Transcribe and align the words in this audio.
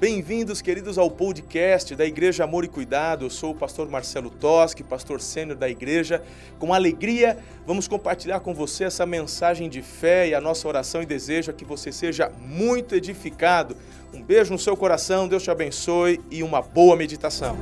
Bem-vindos, 0.00 0.62
queridos, 0.62 0.96
ao 0.96 1.10
podcast 1.10 1.94
da 1.94 2.06
Igreja 2.06 2.44
Amor 2.44 2.64
e 2.64 2.68
Cuidado. 2.68 3.26
Eu 3.26 3.28
sou 3.28 3.50
o 3.50 3.54
pastor 3.54 3.86
Marcelo 3.86 4.30
Toschi, 4.30 4.82
pastor 4.82 5.20
sênior 5.20 5.58
da 5.58 5.68
igreja. 5.68 6.24
Com 6.58 6.72
alegria, 6.72 7.36
vamos 7.66 7.86
compartilhar 7.86 8.40
com 8.40 8.54
você 8.54 8.84
essa 8.84 9.04
mensagem 9.04 9.68
de 9.68 9.82
fé 9.82 10.28
e 10.28 10.34
a 10.34 10.40
nossa 10.40 10.66
oração 10.66 11.02
e 11.02 11.06
desejo 11.06 11.50
é 11.50 11.52
que 11.52 11.66
você 11.66 11.92
seja 11.92 12.30
muito 12.30 12.94
edificado. 12.94 13.76
Um 14.14 14.22
beijo 14.22 14.50
no 14.50 14.58
seu 14.58 14.74
coração, 14.74 15.28
Deus 15.28 15.42
te 15.42 15.50
abençoe 15.50 16.18
e 16.30 16.42
uma 16.42 16.62
boa 16.62 16.96
meditação. 16.96 17.58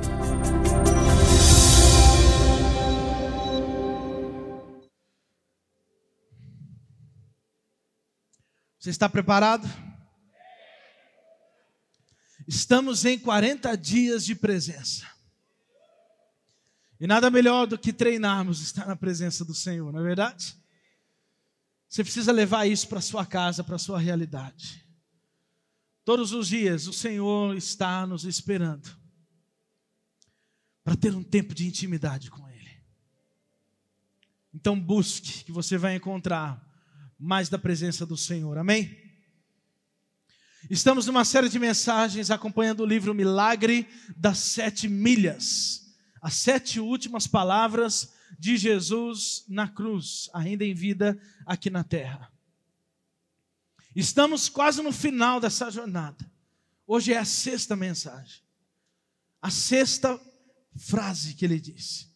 Você 8.79 8.91
está 8.91 9.09
preparado? 9.09 9.67
Estamos 12.49 13.05
em 13.05 13.19
40 13.19 13.77
dias 13.77 14.25
de 14.25 14.33
presença. 14.33 15.07
E 16.99 17.05
nada 17.05 17.29
melhor 17.29 17.67
do 17.67 17.77
que 17.77 17.93
treinarmos 17.93 18.59
estar 18.59 18.87
na 18.87 18.95
presença 18.95 19.45
do 19.45 19.53
Senhor, 19.53 19.93
não 19.93 19.99
é 19.99 20.03
verdade? 20.03 20.57
Você 21.87 22.03
precisa 22.03 22.31
levar 22.31 22.65
isso 22.65 22.87
para 22.87 23.01
sua 23.01 23.23
casa, 23.23 23.63
para 23.63 23.77
sua 23.77 23.99
realidade. 23.99 24.83
Todos 26.03 26.31
os 26.31 26.47
dias 26.47 26.87
o 26.87 26.93
Senhor 26.93 27.55
está 27.55 28.07
nos 28.07 28.25
esperando 28.25 28.89
para 30.83 30.95
ter 30.95 31.13
um 31.13 31.23
tempo 31.23 31.53
de 31.53 31.67
intimidade 31.67 32.31
com 32.31 32.49
Ele. 32.49 32.81
Então 34.51 34.77
busque, 34.79 35.43
que 35.43 35.51
você 35.51 35.77
vai 35.77 35.95
encontrar 35.95 36.67
mais 37.19 37.47
da 37.47 37.59
presença 37.59 38.07
do 38.07 38.17
Senhor. 38.17 38.57
Amém? 38.57 39.08
Estamos 40.67 41.05
numa 41.05 41.23
série 41.23 41.47
de 41.47 41.59
mensagens 41.59 42.31
acompanhando 42.31 42.81
o 42.81 42.85
livro 42.85 43.13
Milagre 43.13 43.87
das 44.17 44.39
Sete 44.39 44.89
Milhas. 44.89 45.95
As 46.21 46.33
sete 46.33 46.79
últimas 46.79 47.25
palavras 47.27 48.11
de 48.37 48.57
Jesus 48.57 49.45
na 49.47 49.67
cruz, 49.69 50.29
ainda 50.33 50.65
em 50.65 50.73
vida 50.73 51.17
aqui 51.45 51.69
na 51.69 51.83
terra. 51.83 52.29
Estamos 53.95 54.49
quase 54.49 54.81
no 54.81 54.91
final 54.91 55.39
dessa 55.39 55.71
jornada. 55.71 56.29
Hoje 56.85 57.13
é 57.13 57.17
a 57.17 57.25
sexta 57.25 57.75
mensagem. 57.75 58.41
A 59.41 59.49
sexta 59.49 60.19
frase 60.75 61.35
que 61.35 61.45
ele 61.45 61.59
disse. 61.59 62.09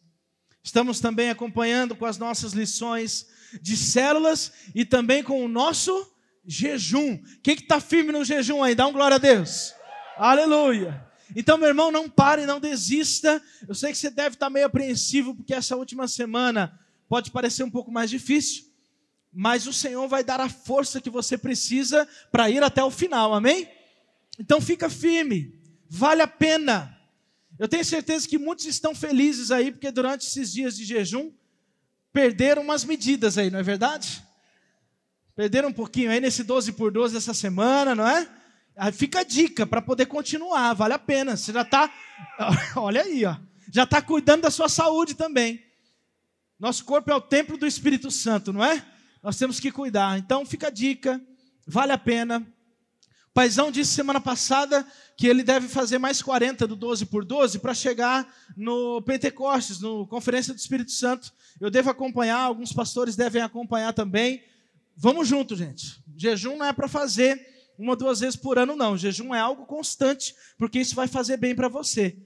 Estamos 0.61 0.99
também 0.99 1.29
acompanhando 1.29 1.95
com 1.95 2.05
as 2.05 2.17
nossas 2.17 2.53
lições 2.53 3.27
de 3.61 3.77
células 3.77 4.51
e 4.75 4.85
também 4.85 5.23
com 5.23 5.43
o 5.43 5.47
nosso 5.47 6.12
jejum. 6.45 7.21
Quem 7.41 7.55
que 7.55 7.63
está 7.63 7.79
firme 7.79 8.11
no 8.11 8.23
jejum 8.23 8.63
aí? 8.63 8.75
Dá 8.75 8.87
um 8.87 8.93
glória 8.93 9.15
a 9.15 9.19
Deus. 9.19 9.73
Aleluia. 10.17 11.05
Então, 11.35 11.57
meu 11.57 11.67
irmão, 11.67 11.91
não 11.91 12.09
pare, 12.09 12.45
não 12.45 12.59
desista. 12.59 13.41
Eu 13.67 13.73
sei 13.73 13.91
que 13.91 13.97
você 13.97 14.09
deve 14.09 14.35
estar 14.35 14.47
tá 14.47 14.49
meio 14.49 14.65
apreensivo, 14.65 15.35
porque 15.35 15.53
essa 15.53 15.75
última 15.75 16.07
semana 16.07 16.79
pode 17.07 17.31
parecer 17.31 17.63
um 17.63 17.69
pouco 17.69 17.91
mais 17.91 18.09
difícil, 18.09 18.65
mas 19.31 19.67
o 19.67 19.73
Senhor 19.73 20.07
vai 20.07 20.23
dar 20.23 20.39
a 20.39 20.49
força 20.49 21.01
que 21.01 21.09
você 21.09 21.37
precisa 21.37 22.07
para 22.31 22.49
ir 22.49 22.61
até 22.63 22.83
o 22.83 22.91
final, 22.91 23.33
amém? 23.33 23.67
Então, 24.39 24.61
fica 24.61 24.89
firme, 24.89 25.59
vale 25.89 26.21
a 26.21 26.27
pena. 26.27 26.97
Eu 27.57 27.67
tenho 27.67 27.85
certeza 27.85 28.27
que 28.27 28.37
muitos 28.37 28.65
estão 28.65 28.95
felizes 28.95 29.51
aí, 29.51 29.71
porque 29.71 29.91
durante 29.91 30.27
esses 30.27 30.51
dias 30.51 30.75
de 30.75 30.85
jejum, 30.85 31.31
perderam 32.11 32.61
umas 32.61 32.83
medidas 32.83 33.37
aí, 33.37 33.49
não 33.49 33.59
é 33.59 33.63
verdade? 33.63 34.23
Perderam 35.35 35.69
um 35.69 35.73
pouquinho 35.73 36.11
aí 36.11 36.19
nesse 36.19 36.43
12 36.43 36.73
por 36.73 36.91
12 36.91 37.15
dessa 37.15 37.33
semana, 37.33 37.95
não 37.95 38.07
é? 38.07 38.29
Aí 38.77 38.91
fica 38.91 39.21
a 39.21 39.23
dica 39.23 39.65
para 39.65 39.81
poder 39.81 40.05
continuar, 40.05 40.73
vale 40.73 40.93
a 40.93 40.99
pena. 40.99 41.35
Você 41.35 41.51
já 41.51 41.63
está, 41.63 41.91
olha 42.75 43.01
aí, 43.01 43.25
ó, 43.25 43.35
já 43.71 43.83
está 43.83 43.99
cuidando 43.99 44.41
da 44.43 44.51
sua 44.51 44.69
saúde 44.69 45.15
também. 45.15 45.63
Nosso 46.59 46.85
corpo 46.85 47.09
é 47.09 47.15
o 47.15 47.21
templo 47.21 47.57
do 47.57 47.65
Espírito 47.65 48.11
Santo, 48.11 48.53
não 48.53 48.63
é? 48.63 48.85
Nós 49.23 49.35
temos 49.35 49.59
que 49.59 49.71
cuidar. 49.71 50.19
Então 50.19 50.45
fica 50.45 50.67
a 50.67 50.69
dica, 50.69 51.19
vale 51.65 51.91
a 51.91 51.97
pena. 51.97 52.45
O 53.27 53.33
paizão 53.33 53.71
disse 53.71 53.91
semana 53.91 54.21
passada 54.21 54.85
que 55.17 55.25
ele 55.25 55.41
deve 55.41 55.67
fazer 55.67 55.97
mais 55.97 56.21
40 56.21 56.67
do 56.67 56.75
12 56.75 57.07
por 57.07 57.25
12 57.25 57.57
para 57.57 57.73
chegar 57.73 58.31
no 58.55 59.01
Pentecostes, 59.01 59.79
no 59.79 60.05
Conferência 60.05 60.53
do 60.53 60.59
Espírito 60.59 60.91
Santo. 60.91 61.33
Eu 61.59 61.71
devo 61.71 61.89
acompanhar, 61.89 62.37
alguns 62.37 62.71
pastores 62.71 63.15
devem 63.15 63.41
acompanhar 63.41 63.93
também. 63.93 64.43
Vamos 64.95 65.27
junto, 65.27 65.55
gente. 65.55 66.03
Jejum 66.15 66.57
não 66.57 66.65
é 66.65 66.73
para 66.73 66.87
fazer 66.87 67.53
uma, 67.77 67.95
duas 67.95 68.19
vezes 68.19 68.35
por 68.35 68.57
ano, 68.57 68.75
não. 68.75 68.97
Jejum 68.97 69.33
é 69.33 69.39
algo 69.39 69.65
constante, 69.65 70.35
porque 70.57 70.79
isso 70.79 70.95
vai 70.95 71.07
fazer 71.07 71.37
bem 71.37 71.55
para 71.55 71.67
você. 71.67 72.17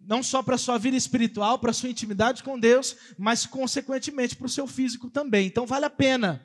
Não 0.00 0.22
só 0.22 0.42
para 0.42 0.54
a 0.54 0.58
sua 0.58 0.78
vida 0.78 0.96
espiritual, 0.96 1.58
para 1.58 1.70
a 1.70 1.74
sua 1.74 1.88
intimidade 1.88 2.42
com 2.42 2.58
Deus, 2.58 2.96
mas, 3.18 3.46
consequentemente, 3.46 4.36
para 4.36 4.46
o 4.46 4.50
seu 4.50 4.66
físico 4.66 5.10
também. 5.10 5.46
Então, 5.46 5.66
vale 5.66 5.86
a 5.86 5.90
pena. 5.90 6.44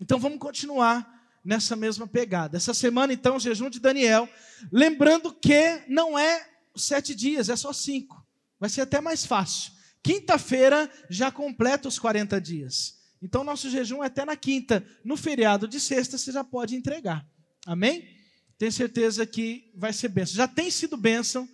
Então, 0.00 0.18
vamos 0.18 0.38
continuar 0.38 1.20
nessa 1.44 1.76
mesma 1.76 2.06
pegada. 2.06 2.56
Essa 2.56 2.74
semana, 2.74 3.12
então, 3.12 3.36
o 3.36 3.40
jejum 3.40 3.70
de 3.70 3.78
Daniel. 3.78 4.28
Lembrando 4.72 5.32
que 5.32 5.82
não 5.88 6.18
é 6.18 6.46
sete 6.74 7.14
dias, 7.14 7.48
é 7.48 7.56
só 7.56 7.72
cinco. 7.72 8.26
Vai 8.58 8.68
ser 8.68 8.80
até 8.80 9.00
mais 9.00 9.24
fácil. 9.24 9.72
Quinta-feira 10.02 10.90
já 11.08 11.30
completa 11.30 11.88
os 11.88 11.98
40 11.98 12.40
dias. 12.40 12.99
Então, 13.22 13.44
nosso 13.44 13.68
jejum 13.68 14.02
é 14.02 14.06
até 14.06 14.24
na 14.24 14.36
quinta. 14.36 14.84
No 15.04 15.16
feriado 15.16 15.68
de 15.68 15.78
sexta, 15.78 16.16
você 16.16 16.32
já 16.32 16.42
pode 16.42 16.74
entregar. 16.74 17.26
Amém? 17.66 18.08
Tenho 18.56 18.72
certeza 18.72 19.26
que 19.26 19.70
vai 19.74 19.92
ser 19.92 20.08
bênção. 20.08 20.36
Já 20.36 20.48
tem 20.48 20.70
sido 20.70 20.96
bênção 20.96 21.48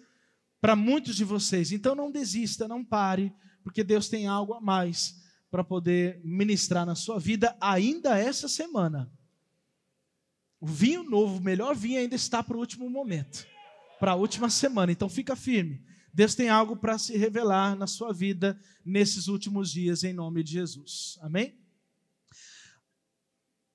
para 0.60 0.76
muitos 0.76 1.16
de 1.16 1.24
vocês. 1.24 1.72
Então, 1.72 1.94
não 1.94 2.10
desista, 2.10 2.68
não 2.68 2.84
pare, 2.84 3.32
porque 3.64 3.82
Deus 3.82 4.08
tem 4.08 4.26
algo 4.26 4.54
a 4.54 4.60
mais 4.60 5.16
para 5.50 5.64
poder 5.64 6.20
ministrar 6.24 6.86
na 6.86 6.94
sua 6.94 7.18
vida 7.18 7.56
ainda 7.60 8.18
essa 8.18 8.48
semana. 8.48 9.10
O 10.60 10.66
vinho 10.66 11.02
novo, 11.02 11.38
o 11.38 11.42
melhor 11.42 11.74
vinho 11.74 12.00
ainda 12.00 12.14
está 12.14 12.42
para 12.42 12.56
o 12.56 12.60
último 12.60 12.88
momento, 12.88 13.46
para 13.98 14.12
a 14.12 14.16
última 14.16 14.50
semana. 14.50 14.92
Então, 14.92 15.08
fica 15.08 15.34
firme. 15.34 15.84
Deus 16.16 16.34
tem 16.34 16.48
algo 16.48 16.74
para 16.74 16.96
se 16.96 17.14
revelar 17.14 17.76
na 17.76 17.86
sua 17.86 18.10
vida 18.10 18.58
nesses 18.82 19.28
últimos 19.28 19.70
dias, 19.70 20.02
em 20.02 20.14
nome 20.14 20.42
de 20.42 20.52
Jesus. 20.52 21.18
Amém? 21.20 21.60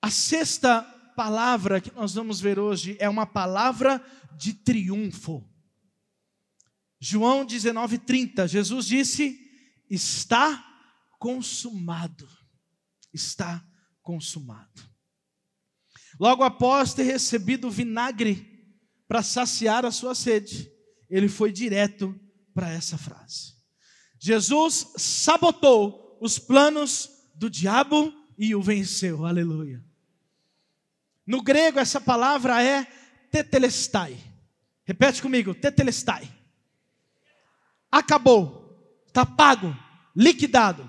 A 0.01 0.09
sexta 0.09 0.81
palavra 1.15 1.79
que 1.79 1.93
nós 1.93 2.15
vamos 2.15 2.41
ver 2.41 2.57
hoje 2.57 2.97
é 2.99 3.07
uma 3.07 3.27
palavra 3.27 4.03
de 4.39 4.55
triunfo. 4.55 5.47
João 6.99 7.45
19:30, 7.45 8.47
Jesus 8.47 8.87
disse: 8.87 9.39
"Está 9.87 10.65
consumado". 11.19 12.27
Está 13.13 13.63
consumado. 14.01 14.81
Logo 16.19 16.41
após 16.41 16.95
ter 16.95 17.03
recebido 17.03 17.67
o 17.67 17.71
vinagre 17.71 18.65
para 19.07 19.21
saciar 19.21 19.85
a 19.85 19.91
sua 19.91 20.15
sede, 20.15 20.71
ele 21.07 21.29
foi 21.29 21.51
direto 21.51 22.19
para 22.53 22.69
essa 22.69 22.97
frase. 22.97 23.53
Jesus 24.19 24.93
sabotou 24.97 26.17
os 26.21 26.37
planos 26.37 27.09
do 27.33 27.49
diabo 27.49 28.13
e 28.37 28.53
o 28.53 28.61
venceu. 28.61 29.25
Aleluia. 29.25 29.83
No 31.25 31.41
grego, 31.41 31.79
essa 31.79 31.99
palavra 31.99 32.63
é 32.63 32.85
tetelestai. 33.31 34.17
Repete 34.83 35.21
comigo: 35.21 35.55
tetelestai. 35.55 36.29
Acabou, 37.91 39.03
está 39.07 39.25
pago, 39.25 39.75
liquidado. 40.15 40.87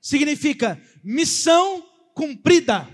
Significa 0.00 0.80
missão 1.02 1.82
cumprida. 2.14 2.88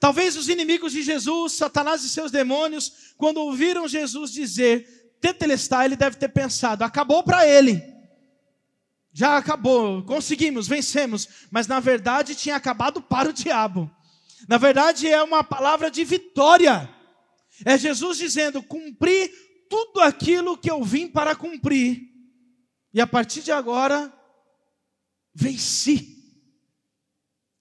Talvez 0.00 0.36
os 0.36 0.48
inimigos 0.48 0.92
de 0.92 1.02
Jesus, 1.02 1.52
Satanás 1.52 2.02
e 2.02 2.08
seus 2.08 2.32
demônios, 2.32 3.14
quando 3.16 3.36
ouviram 3.36 3.86
Jesus 3.86 4.32
dizer 4.32 5.01
tetelestai, 5.22 5.86
ele 5.86 5.96
deve 5.96 6.16
ter 6.16 6.28
pensado, 6.28 6.82
acabou 6.82 7.22
para 7.22 7.46
ele. 7.46 7.80
Já 9.12 9.36
acabou, 9.36 10.02
conseguimos, 10.02 10.66
vencemos, 10.66 11.28
mas 11.50 11.66
na 11.66 11.78
verdade 11.78 12.34
tinha 12.34 12.56
acabado 12.56 13.00
para 13.00 13.28
o 13.28 13.32
diabo. 13.32 13.90
Na 14.48 14.58
verdade 14.58 15.06
é 15.06 15.22
uma 15.22 15.44
palavra 15.44 15.90
de 15.90 16.02
vitória. 16.04 16.92
É 17.64 17.78
Jesus 17.78 18.18
dizendo: 18.18 18.62
cumpri 18.62 19.28
tudo 19.70 20.00
aquilo 20.00 20.58
que 20.58 20.70
eu 20.70 20.82
vim 20.82 21.06
para 21.06 21.36
cumprir. 21.36 22.10
E 22.92 23.00
a 23.00 23.06
partir 23.06 23.42
de 23.42 23.52
agora, 23.52 24.12
venci. 25.34 26.18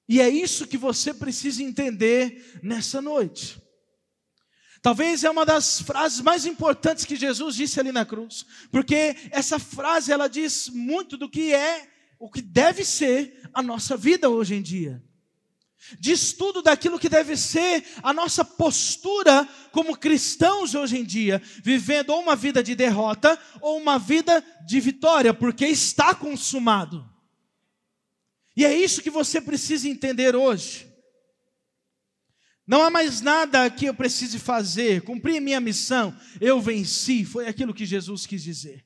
E 0.07 0.19
é 0.19 0.27
isso 0.27 0.67
que 0.67 0.77
você 0.77 1.13
precisa 1.13 1.63
entender 1.63 2.59
nessa 2.63 3.01
noite. 3.01 3.61
Talvez 4.81 5.23
é 5.23 5.29
uma 5.29 5.45
das 5.45 5.79
frases 5.81 6.21
mais 6.21 6.45
importantes 6.45 7.05
que 7.05 7.15
Jesus 7.15 7.55
disse 7.55 7.79
ali 7.79 7.91
na 7.91 8.03
cruz, 8.03 8.45
porque 8.71 9.15
essa 9.29 9.59
frase 9.59 10.11
ela 10.11 10.27
diz 10.27 10.69
muito 10.69 11.17
do 11.17 11.29
que 11.29 11.53
é, 11.53 11.87
o 12.17 12.29
que 12.29 12.41
deve 12.41 12.83
ser 12.83 13.41
a 13.53 13.61
nossa 13.61 13.95
vida 13.95 14.29
hoje 14.29 14.55
em 14.55 14.61
dia. 14.61 15.03
diz 15.99 16.33
tudo 16.33 16.61
daquilo 16.61 16.99
que 16.99 17.09
deve 17.09 17.35
ser 17.35 17.83
a 18.03 18.13
nossa 18.13 18.45
postura 18.45 19.47
como 19.71 19.97
cristãos 19.97 20.73
hoje 20.73 20.97
em 20.97 21.03
dia, 21.03 21.41
vivendo 21.63 22.11
ou 22.11 22.21
uma 22.21 22.35
vida 22.35 22.63
de 22.63 22.75
derrota 22.75 23.37
ou 23.59 23.77
uma 23.77 23.99
vida 23.99 24.43
de 24.65 24.79
vitória, 24.79 25.33
porque 25.33 25.65
está 25.65 26.15
consumado. 26.15 27.07
E 28.55 28.65
é 28.65 28.75
isso 28.75 29.01
que 29.01 29.09
você 29.09 29.39
precisa 29.39 29.87
entender 29.87 30.35
hoje. 30.35 30.90
Não 32.71 32.83
há 32.83 32.89
mais 32.89 33.19
nada 33.19 33.69
que 33.69 33.83
eu 33.83 33.93
precise 33.93 34.39
fazer, 34.39 35.01
cumprir 35.01 35.41
minha 35.41 35.59
missão, 35.59 36.17
eu 36.39 36.61
venci, 36.61 37.25
foi 37.25 37.45
aquilo 37.45 37.73
que 37.73 37.85
Jesus 37.85 38.25
quis 38.25 38.41
dizer. 38.41 38.85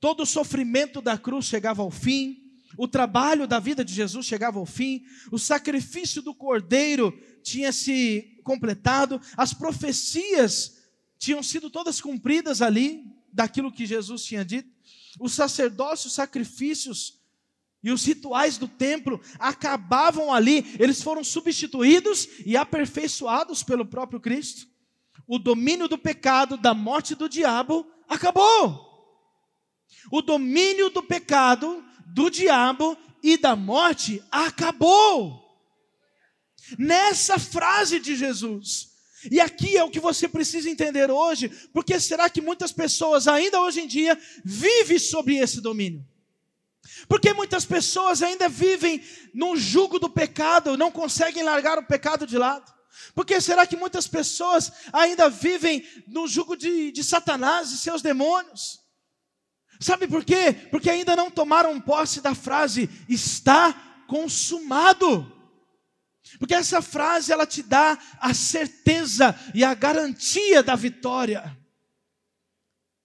Todo 0.00 0.24
o 0.24 0.26
sofrimento 0.26 1.00
da 1.00 1.16
cruz 1.16 1.44
chegava 1.44 1.80
ao 1.80 1.92
fim, 1.92 2.42
o 2.76 2.88
trabalho 2.88 3.46
da 3.46 3.60
vida 3.60 3.84
de 3.84 3.94
Jesus 3.94 4.26
chegava 4.26 4.58
ao 4.58 4.66
fim, 4.66 5.04
o 5.30 5.38
sacrifício 5.38 6.20
do 6.20 6.34
cordeiro 6.34 7.16
tinha 7.40 7.70
se 7.70 8.40
completado, 8.42 9.20
as 9.36 9.54
profecias 9.54 10.78
tinham 11.16 11.40
sido 11.40 11.70
todas 11.70 12.00
cumpridas 12.00 12.60
ali, 12.60 13.04
daquilo 13.32 13.70
que 13.70 13.86
Jesus 13.86 14.24
tinha 14.24 14.44
dito, 14.44 14.68
os 15.20 15.34
sacerdócios, 15.34 16.14
sacrifícios 16.14 17.19
e 17.82 17.90
os 17.90 18.04
rituais 18.04 18.58
do 18.58 18.68
templo 18.68 19.20
acabavam 19.38 20.32
ali, 20.32 20.76
eles 20.78 21.02
foram 21.02 21.24
substituídos 21.24 22.28
e 22.44 22.56
aperfeiçoados 22.56 23.62
pelo 23.62 23.86
próprio 23.86 24.20
Cristo. 24.20 24.66
O 25.26 25.38
domínio 25.38 25.88
do 25.88 25.96
pecado, 25.96 26.56
da 26.56 26.74
morte 26.74 27.14
do 27.14 27.28
diabo, 27.28 27.86
acabou. 28.08 28.88
O 30.10 30.20
domínio 30.20 30.90
do 30.90 31.02
pecado, 31.02 31.82
do 32.06 32.28
diabo 32.28 32.96
e 33.22 33.36
da 33.36 33.56
morte 33.56 34.22
acabou. 34.30 35.40
Nessa 36.78 37.38
frase 37.38 37.98
de 37.98 38.14
Jesus. 38.14 38.90
E 39.30 39.40
aqui 39.40 39.76
é 39.76 39.84
o 39.84 39.90
que 39.90 40.00
você 40.00 40.28
precisa 40.28 40.70
entender 40.70 41.10
hoje, 41.10 41.48
porque 41.72 41.98
será 42.00 42.28
que 42.30 42.40
muitas 42.40 42.72
pessoas 42.72 43.28
ainda 43.28 43.60
hoje 43.60 43.80
em 43.80 43.86
dia 43.86 44.18
vivem 44.44 44.98
sobre 44.98 45.36
esse 45.36 45.60
domínio? 45.60 46.06
Porque 47.08 47.32
muitas 47.32 47.64
pessoas 47.64 48.22
ainda 48.22 48.48
vivem 48.48 49.02
no 49.34 49.56
jugo 49.56 49.98
do 49.98 50.10
pecado, 50.10 50.76
não 50.76 50.90
conseguem 50.90 51.42
largar 51.42 51.78
o 51.78 51.86
pecado 51.86 52.26
de 52.26 52.36
lado. 52.36 52.72
Porque 53.14 53.40
será 53.40 53.66
que 53.66 53.76
muitas 53.76 54.06
pessoas 54.06 54.72
ainda 54.92 55.28
vivem 55.28 55.86
no 56.06 56.26
jugo 56.26 56.56
de, 56.56 56.92
de 56.92 57.02
Satanás 57.02 57.70
e 57.72 57.78
seus 57.78 58.02
demônios? 58.02 58.80
Sabe 59.80 60.06
por 60.06 60.24
quê? 60.24 60.52
Porque 60.70 60.90
ainda 60.90 61.16
não 61.16 61.30
tomaram 61.30 61.80
posse 61.80 62.20
da 62.20 62.34
frase 62.34 62.88
está 63.08 63.72
consumado. 64.06 65.40
Porque 66.38 66.54
essa 66.54 66.82
frase 66.82 67.32
ela 67.32 67.46
te 67.46 67.62
dá 67.62 67.98
a 68.20 68.34
certeza 68.34 69.34
e 69.54 69.64
a 69.64 69.72
garantia 69.74 70.62
da 70.62 70.76
vitória. 70.76 71.56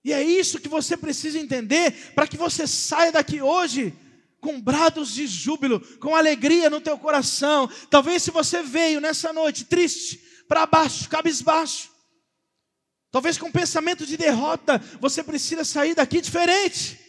E 0.05 0.13
é 0.13 0.21
isso 0.21 0.59
que 0.59 0.69
você 0.69 0.95
precisa 0.95 1.39
entender 1.39 2.13
para 2.13 2.27
que 2.27 2.37
você 2.37 2.67
saia 2.67 3.11
daqui 3.11 3.41
hoje 3.41 3.91
com 4.39 4.61
brados 4.61 5.11
de 5.11 5.25
júbilo, 5.25 5.79
com 5.97 6.15
alegria 6.15 6.69
no 6.69 6.79
teu 6.79 6.95
coração. 6.95 7.67
Talvez 7.89 8.21
se 8.21 8.29
você 8.29 8.61
veio 8.61 9.01
nessa 9.01 9.33
noite 9.33 9.65
triste, 9.65 10.21
para 10.47 10.67
baixo, 10.67 11.09
cabisbaixo, 11.09 11.89
talvez 13.11 13.35
com 13.35 13.51
pensamento 13.51 14.05
de 14.05 14.15
derrota, 14.15 14.77
você 15.01 15.23
precisa 15.23 15.65
sair 15.65 15.95
daqui 15.95 16.21
diferente. 16.21 16.99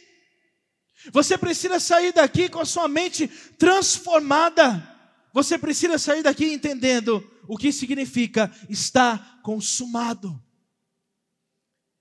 Você 1.12 1.36
precisa 1.36 1.78
sair 1.78 2.14
daqui 2.14 2.48
com 2.48 2.60
a 2.60 2.64
sua 2.64 2.88
mente 2.88 3.28
transformada. 3.58 4.82
Você 5.34 5.58
precisa 5.58 5.98
sair 5.98 6.22
daqui 6.22 6.46
entendendo 6.46 7.22
o 7.46 7.58
que 7.58 7.70
significa 7.72 8.50
estar 8.70 9.42
consumado 9.42 10.45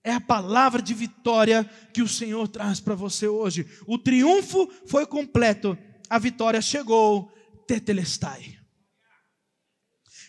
é 0.06 0.14
a 0.14 0.22
palavra 0.22 0.82
de 0.82 0.94
vitória 0.94 1.70
que 1.92 2.04
o 2.04 2.08
Senhor 2.08 2.48
traz 2.48 2.80
para 2.80 2.94
você 2.94 3.28
hoje. 3.28 3.68
O 3.88 3.98
triunfo 3.98 4.72
foi 4.86 5.06
completo, 5.06 5.76
a 6.08 6.20
vitória 6.20 6.62
chegou, 6.62 7.32
tetelestai. 7.68 8.60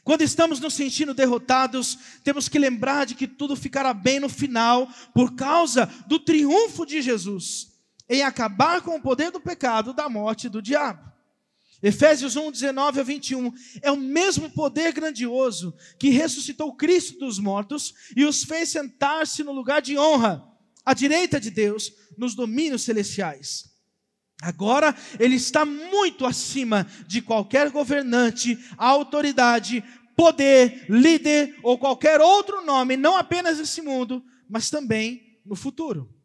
Quando 0.02 0.22
estamos 0.22 0.60
nos 0.60 0.72
sentindo 0.72 1.12
derrotados, 1.12 1.98
temos 2.24 2.48
que 2.48 2.58
lembrar 2.58 3.04
de 3.04 3.14
que 3.14 3.26
tudo 3.26 3.54
ficará 3.54 3.92
bem 3.92 4.18
no 4.18 4.30
final, 4.30 4.88
por 5.12 5.34
causa 5.34 5.86
do 6.06 6.18
triunfo 6.18 6.86
de 6.86 7.02
Jesus 7.02 7.76
em 8.08 8.22
acabar 8.22 8.80
com 8.80 8.96
o 8.96 9.02
poder 9.02 9.30
do 9.30 9.40
pecado, 9.40 9.92
da 9.92 10.08
morte 10.08 10.46
e 10.46 10.50
do 10.50 10.62
diabo. 10.62 11.15
Efésios 11.82 12.36
1, 12.36 12.50
19 12.50 13.00
a 13.00 13.02
21. 13.02 13.52
É 13.82 13.90
o 13.90 13.96
mesmo 13.96 14.50
poder 14.50 14.92
grandioso 14.92 15.74
que 15.98 16.08
ressuscitou 16.08 16.74
Cristo 16.74 17.18
dos 17.18 17.38
mortos 17.38 17.94
e 18.16 18.24
os 18.24 18.44
fez 18.44 18.70
sentar-se 18.70 19.42
no 19.42 19.52
lugar 19.52 19.82
de 19.82 19.98
honra, 19.98 20.42
à 20.84 20.94
direita 20.94 21.38
de 21.38 21.50
Deus, 21.50 21.92
nos 22.16 22.34
domínios 22.34 22.82
celestiais. 22.82 23.64
Agora 24.40 24.94
ele 25.18 25.36
está 25.36 25.64
muito 25.64 26.26
acima 26.26 26.86
de 27.06 27.22
qualquer 27.22 27.70
governante, 27.70 28.58
autoridade, 28.76 29.82
poder, 30.14 30.86
líder 30.88 31.58
ou 31.62 31.78
qualquer 31.78 32.20
outro 32.20 32.64
nome, 32.64 32.96
não 32.96 33.16
apenas 33.16 33.58
nesse 33.58 33.82
mundo, 33.82 34.22
mas 34.48 34.70
também 34.70 35.40
no 35.44 35.54
futuro. 35.54 36.15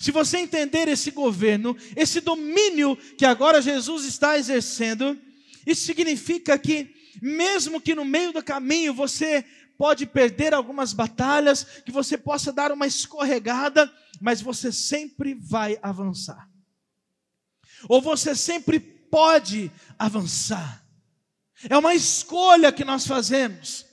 Se 0.00 0.10
você 0.10 0.38
entender 0.38 0.88
esse 0.88 1.10
governo, 1.10 1.76
esse 1.94 2.22
domínio 2.22 2.96
que 2.96 3.26
agora 3.26 3.60
Jesus 3.60 4.06
está 4.06 4.38
exercendo, 4.38 5.20
isso 5.66 5.84
significa 5.84 6.58
que, 6.58 6.94
mesmo 7.20 7.78
que 7.78 7.94
no 7.94 8.02
meio 8.02 8.32
do 8.32 8.42
caminho 8.42 8.94
você 8.94 9.44
pode 9.76 10.06
perder 10.06 10.54
algumas 10.54 10.94
batalhas, 10.94 11.64
que 11.84 11.92
você 11.92 12.16
possa 12.16 12.50
dar 12.50 12.72
uma 12.72 12.86
escorregada, 12.86 13.92
mas 14.18 14.40
você 14.40 14.72
sempre 14.72 15.34
vai 15.34 15.78
avançar. 15.82 16.48
Ou 17.86 18.00
você 18.00 18.34
sempre 18.34 18.80
pode 18.80 19.70
avançar. 19.98 20.82
É 21.68 21.76
uma 21.76 21.94
escolha 21.94 22.72
que 22.72 22.86
nós 22.86 23.06
fazemos. 23.06 23.84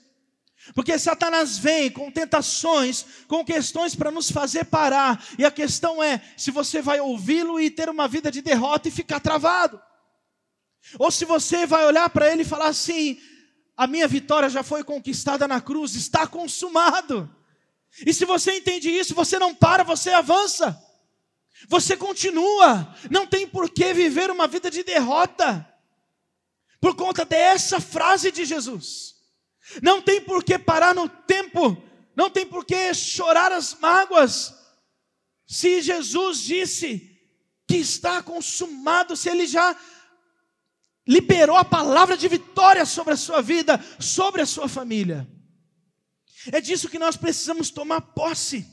Porque 0.73 0.97
Satanás 0.99 1.57
vem 1.57 1.89
com 1.89 2.11
tentações, 2.11 3.05
com 3.27 3.43
questões 3.43 3.95
para 3.95 4.11
nos 4.11 4.31
fazer 4.31 4.65
parar. 4.65 5.23
E 5.37 5.45
a 5.45 5.51
questão 5.51 6.03
é 6.03 6.21
se 6.35 6.51
você 6.51 6.81
vai 6.81 6.99
ouvi-lo 6.99 7.59
e 7.59 7.69
ter 7.69 7.89
uma 7.89 8.07
vida 8.07 8.31
de 8.31 8.41
derrota 8.41 8.87
e 8.87 8.91
ficar 8.91 9.19
travado. 9.19 9.81
Ou 10.99 11.11
se 11.11 11.25
você 11.25 11.65
vai 11.65 11.85
olhar 11.85 12.09
para 12.09 12.31
ele 12.31 12.43
e 12.43 12.45
falar 12.45 12.67
assim: 12.67 13.19
a 13.75 13.87
minha 13.87 14.07
vitória 14.07 14.49
já 14.49 14.63
foi 14.63 14.83
conquistada 14.83 15.47
na 15.47 15.61
cruz, 15.61 15.95
está 15.95 16.25
consumado. 16.25 17.33
E 18.05 18.13
se 18.13 18.25
você 18.25 18.57
entende 18.57 18.89
isso, 18.89 19.15
você 19.15 19.39
não 19.39 19.55
para, 19.55 19.83
você 19.83 20.11
avança. 20.11 20.79
Você 21.67 21.97
continua. 21.97 22.95
Não 23.09 23.25
tem 23.25 23.47
por 23.47 23.69
que 23.69 23.93
viver 23.93 24.29
uma 24.29 24.47
vida 24.47 24.69
de 24.69 24.83
derrota. 24.83 25.67
Por 26.79 26.95
conta 26.95 27.25
dessa 27.25 27.79
frase 27.79 28.31
de 28.31 28.45
Jesus. 28.45 29.16
Não 29.81 30.01
tem 30.01 30.21
por 30.21 30.43
que 30.43 30.57
parar 30.57 30.95
no 30.95 31.07
tempo, 31.07 31.81
não 32.15 32.29
tem 32.29 32.45
por 32.45 32.65
que 32.65 32.93
chorar 32.93 33.51
as 33.51 33.73
mágoas. 33.75 34.53
Se 35.45 35.81
Jesus 35.81 36.39
disse 36.39 37.17
que 37.67 37.77
está 37.77 38.23
consumado, 38.23 39.15
se 39.15 39.29
ele 39.29 39.45
já 39.45 39.75
liberou 41.07 41.55
a 41.55 41.63
palavra 41.63 42.17
de 42.17 42.27
vitória 42.27 42.85
sobre 42.85 43.13
a 43.13 43.17
sua 43.17 43.41
vida, 43.41 43.79
sobre 43.99 44.41
a 44.41 44.45
sua 44.45 44.67
família. 44.67 45.27
É 46.51 46.59
disso 46.59 46.89
que 46.89 46.99
nós 46.99 47.15
precisamos 47.15 47.69
tomar 47.69 48.01
posse. 48.01 48.65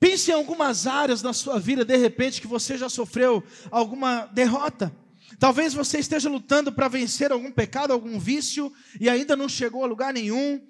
Pense 0.00 0.30
em 0.30 0.34
algumas 0.34 0.86
áreas 0.86 1.22
na 1.22 1.32
sua 1.32 1.60
vida, 1.60 1.84
de 1.84 1.96
repente, 1.96 2.40
que 2.40 2.46
você 2.46 2.76
já 2.76 2.88
sofreu 2.88 3.42
alguma 3.70 4.26
derrota. 4.26 4.94
Talvez 5.38 5.74
você 5.74 5.98
esteja 5.98 6.28
lutando 6.28 6.72
para 6.72 6.88
vencer 6.88 7.32
algum 7.32 7.50
pecado, 7.50 7.92
algum 7.92 8.18
vício 8.18 8.72
e 9.00 9.08
ainda 9.08 9.36
não 9.36 9.48
chegou 9.48 9.84
a 9.84 9.86
lugar 9.86 10.12
nenhum, 10.12 10.60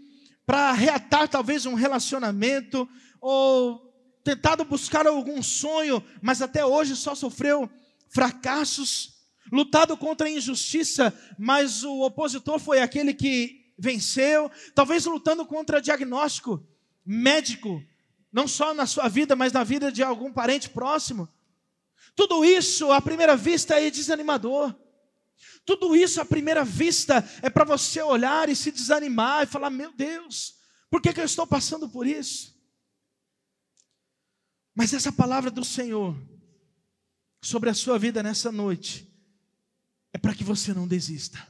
para 0.47 0.73
reatar 0.73 1.29
talvez 1.29 1.67
um 1.67 1.75
relacionamento 1.75 2.89
ou 3.21 3.93
tentado 4.25 4.65
buscar 4.65 5.07
algum 5.07 5.43
sonho, 5.43 6.03
mas 6.21 6.43
até 6.43 6.65
hoje 6.65 6.97
só 6.97 7.15
sofreu 7.15 7.71
fracassos, 8.09 9.15
lutado 9.51 9.97
contra 9.97 10.27
a 10.27 10.31
injustiça, 10.31 11.13
mas 11.39 11.83
o 11.83 12.03
opositor 12.03 12.59
foi 12.59 12.81
aquele 12.81 13.15
que 13.15 13.73
venceu, 13.79 14.51
talvez 14.75 15.05
lutando 15.07 15.45
contra 15.45 15.81
diagnóstico 15.81 16.65
médico, 17.05 17.83
não 18.33 18.47
só 18.47 18.73
na 18.73 18.87
sua 18.87 19.09
vida, 19.09 19.35
mas 19.35 19.53
na 19.53 19.65
vida 19.65 19.91
de 19.91 20.03
algum 20.03 20.33
parente 20.33 20.71
próximo. 20.71 21.29
Tudo 22.15 22.45
isso, 22.45 22.93
à 22.93 23.01
primeira 23.01 23.37
vista, 23.37 23.81
é 23.81 23.91
desanimador. 23.91 24.75
Tudo 25.65 25.97
isso, 25.97 26.21
à 26.21 26.25
primeira 26.25 26.65
vista, 26.65 27.25
é 27.41 27.49
para 27.49 27.65
você 27.65 28.03
olhar 28.03 28.49
e 28.49 28.57
se 28.57 28.71
desanimar 28.71 29.45
e 29.45 29.47
falar: 29.47 29.71
Meu 29.71 29.93
Deus, 29.93 30.55
por 30.91 31.01
que, 31.01 31.13
que 31.13 31.21
eu 31.21 31.25
estou 31.25 31.47
passando 31.47 31.89
por 31.89 32.07
isso? 32.07 32.53
Mas 34.75 34.93
essa 34.93 35.13
palavra 35.13 35.51
do 35.51 35.65
Senhor 35.65 36.17
sobre 37.43 37.71
a 37.71 37.75
sua 37.75 37.99
vida 37.99 38.23
nessa 38.23 38.51
noite 38.51 39.13
é 40.13 40.19
para 40.19 40.35
que 40.35 40.45
você 40.45 40.73
não 40.73 40.87
desista. 40.87 41.47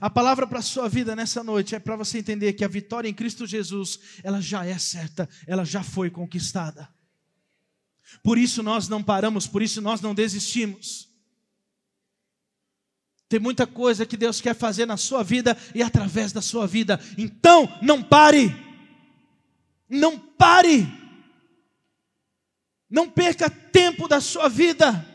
A 0.00 0.10
palavra 0.10 0.46
para 0.46 0.58
a 0.58 0.62
sua 0.62 0.88
vida 0.88 1.16
nessa 1.16 1.42
noite 1.42 1.74
é 1.74 1.78
para 1.78 1.96
você 1.96 2.18
entender 2.18 2.52
que 2.52 2.64
a 2.64 2.68
vitória 2.68 3.08
em 3.08 3.14
Cristo 3.14 3.46
Jesus, 3.46 3.98
ela 4.22 4.40
já 4.40 4.64
é 4.64 4.78
certa, 4.78 5.28
ela 5.46 5.64
já 5.64 5.82
foi 5.82 6.10
conquistada. 6.10 6.88
Por 8.22 8.38
isso 8.38 8.62
nós 8.62 8.88
não 8.88 9.02
paramos, 9.02 9.46
por 9.46 9.62
isso 9.62 9.80
nós 9.80 10.00
não 10.00 10.14
desistimos. 10.14 11.08
Tem 13.28 13.38
muita 13.38 13.66
coisa 13.66 14.06
que 14.06 14.16
Deus 14.16 14.40
quer 14.40 14.54
fazer 14.54 14.86
na 14.86 14.96
sua 14.96 15.22
vida 15.22 15.56
e 15.74 15.82
através 15.82 16.32
da 16.32 16.40
sua 16.40 16.66
vida. 16.66 16.98
Então, 17.18 17.68
não 17.82 18.02
pare. 18.02 18.56
Não 19.88 20.18
pare. 20.18 20.88
Não 22.88 23.10
perca 23.10 23.50
tempo 23.50 24.08
da 24.08 24.20
sua 24.20 24.48
vida. 24.48 25.06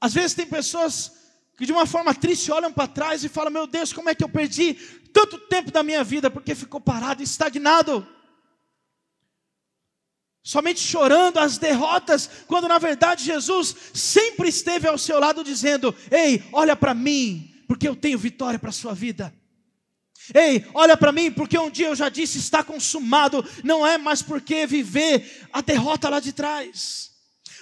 Às 0.00 0.14
vezes 0.14 0.34
tem 0.34 0.46
pessoas 0.46 1.12
que 1.56 1.66
de 1.66 1.72
uma 1.72 1.86
forma 1.86 2.14
triste 2.14 2.52
olham 2.52 2.72
para 2.72 2.86
trás 2.86 3.24
e 3.24 3.28
falam: 3.28 3.50
Meu 3.50 3.66
Deus, 3.66 3.92
como 3.92 4.08
é 4.08 4.14
que 4.14 4.22
eu 4.22 4.28
perdi 4.28 4.74
tanto 5.12 5.38
tempo 5.38 5.72
da 5.72 5.82
minha 5.82 6.04
vida 6.04 6.30
porque 6.30 6.54
ficou 6.54 6.80
parado, 6.80 7.20
estagnado? 7.20 8.06
Somente 10.46 10.78
chorando 10.78 11.38
as 11.38 11.58
derrotas, 11.58 12.30
quando 12.46 12.68
na 12.68 12.78
verdade 12.78 13.24
Jesus 13.24 13.74
sempre 13.92 14.48
esteve 14.48 14.86
ao 14.86 14.96
seu 14.96 15.18
lado 15.18 15.42
dizendo: 15.42 15.92
Ei, 16.08 16.40
olha 16.52 16.76
para 16.76 16.94
mim, 16.94 17.52
porque 17.66 17.88
eu 17.88 17.96
tenho 17.96 18.16
vitória 18.16 18.56
para 18.56 18.70
a 18.70 18.72
sua 18.72 18.94
vida. 18.94 19.34
Ei, 20.32 20.64
olha 20.72 20.96
para 20.96 21.10
mim, 21.10 21.32
porque 21.32 21.58
um 21.58 21.68
dia 21.68 21.88
eu 21.88 21.96
já 21.96 22.08
disse 22.08 22.38
está 22.38 22.62
consumado, 22.62 23.44
não 23.64 23.84
é 23.84 23.98
mais 23.98 24.22
porque 24.22 24.68
viver 24.68 25.48
a 25.52 25.60
derrota 25.60 26.08
lá 26.08 26.20
de 26.20 26.32
trás. 26.32 27.10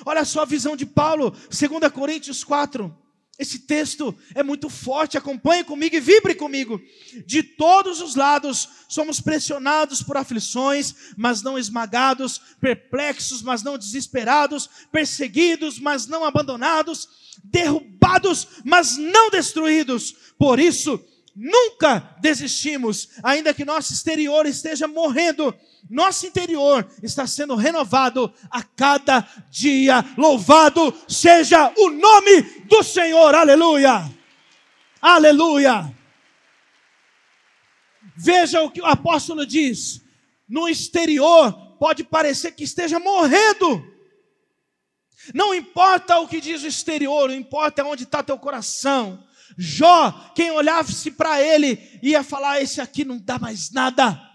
Olha 0.05 0.23
só 0.23 0.43
a 0.43 0.45
visão 0.45 0.77
de 0.77 0.85
Paulo, 0.85 1.31
2 1.31 1.91
Coríntios 1.91 2.45
4. 2.45 2.95
Esse 3.37 3.61
texto 3.61 4.17
é 4.33 4.45
muito 4.45 4.69
forte, 4.69 5.19
acompanhe 5.19 5.65
comigo 5.65 5.97
e 5.97 6.01
vibre 6.01 6.37
comigo. 6.37 6.81
De 7.27 7.43
todos 7.43 8.01
os 8.01 8.15
lados 8.15 8.69
somos 8.89 9.21
pressionados 9.21 10.03
por 10.03 10.17
aflições, 10.17 10.95
mas 11.17 11.43
não 11.43 11.59
esmagados, 11.59 12.41
perplexos, 12.61 13.43
mas 13.43 13.63
não 13.63 13.77
desesperados, 13.77 14.71
perseguidos, 14.93 15.81
mas 15.81 16.07
não 16.07 16.25
abandonados, 16.25 17.09
derrubados, 17.43 18.47
mas 18.65 18.97
não 18.97 19.31
destruídos. 19.31 20.15
Por 20.39 20.61
isso, 20.61 21.05
nunca 21.35 22.17
desistimos, 22.21 23.09
ainda 23.21 23.53
que 23.53 23.65
nosso 23.65 23.93
exterior 23.93 24.47
esteja 24.47 24.87
morrendo, 24.87 25.53
nosso 25.89 26.27
interior 26.27 26.89
está 27.03 27.27
sendo 27.27 27.55
renovado 27.55 28.33
a 28.51 28.63
cada 28.63 29.27
dia. 29.51 30.05
Louvado 30.17 30.95
seja 31.07 31.73
o 31.77 31.91
nome 31.91 32.43
do 32.67 32.83
Senhor, 32.83 33.35
aleluia, 33.35 34.11
aleluia. 35.01 35.95
Veja 38.17 38.63
o 38.63 38.71
que 38.71 38.81
o 38.81 38.87
apóstolo 38.87 39.45
diz: 39.45 40.03
no 40.49 40.69
exterior 40.69 41.53
pode 41.79 42.03
parecer 42.03 42.53
que 42.53 42.65
esteja 42.65 42.99
morrendo, 42.99 43.85
não 45.35 45.55
importa 45.55 46.19
o 46.19 46.29
que 46.29 46.41
diz 46.41 46.63
o 46.63 46.67
exterior, 46.67 47.29
não 47.29 47.37
importa 47.37 47.85
onde 47.85 48.05
está 48.05 48.23
teu 48.23 48.39
coração. 48.39 49.23
Jó, 49.57 50.33
quem 50.35 50.51
olhasse 50.51 51.11
para 51.11 51.41
ele, 51.41 52.01
ia 52.03 52.23
falar: 52.23 52.61
Esse 52.61 52.81
aqui 52.81 53.05
não 53.05 53.19
dá 53.19 53.39
mais 53.39 53.71
nada. 53.71 54.34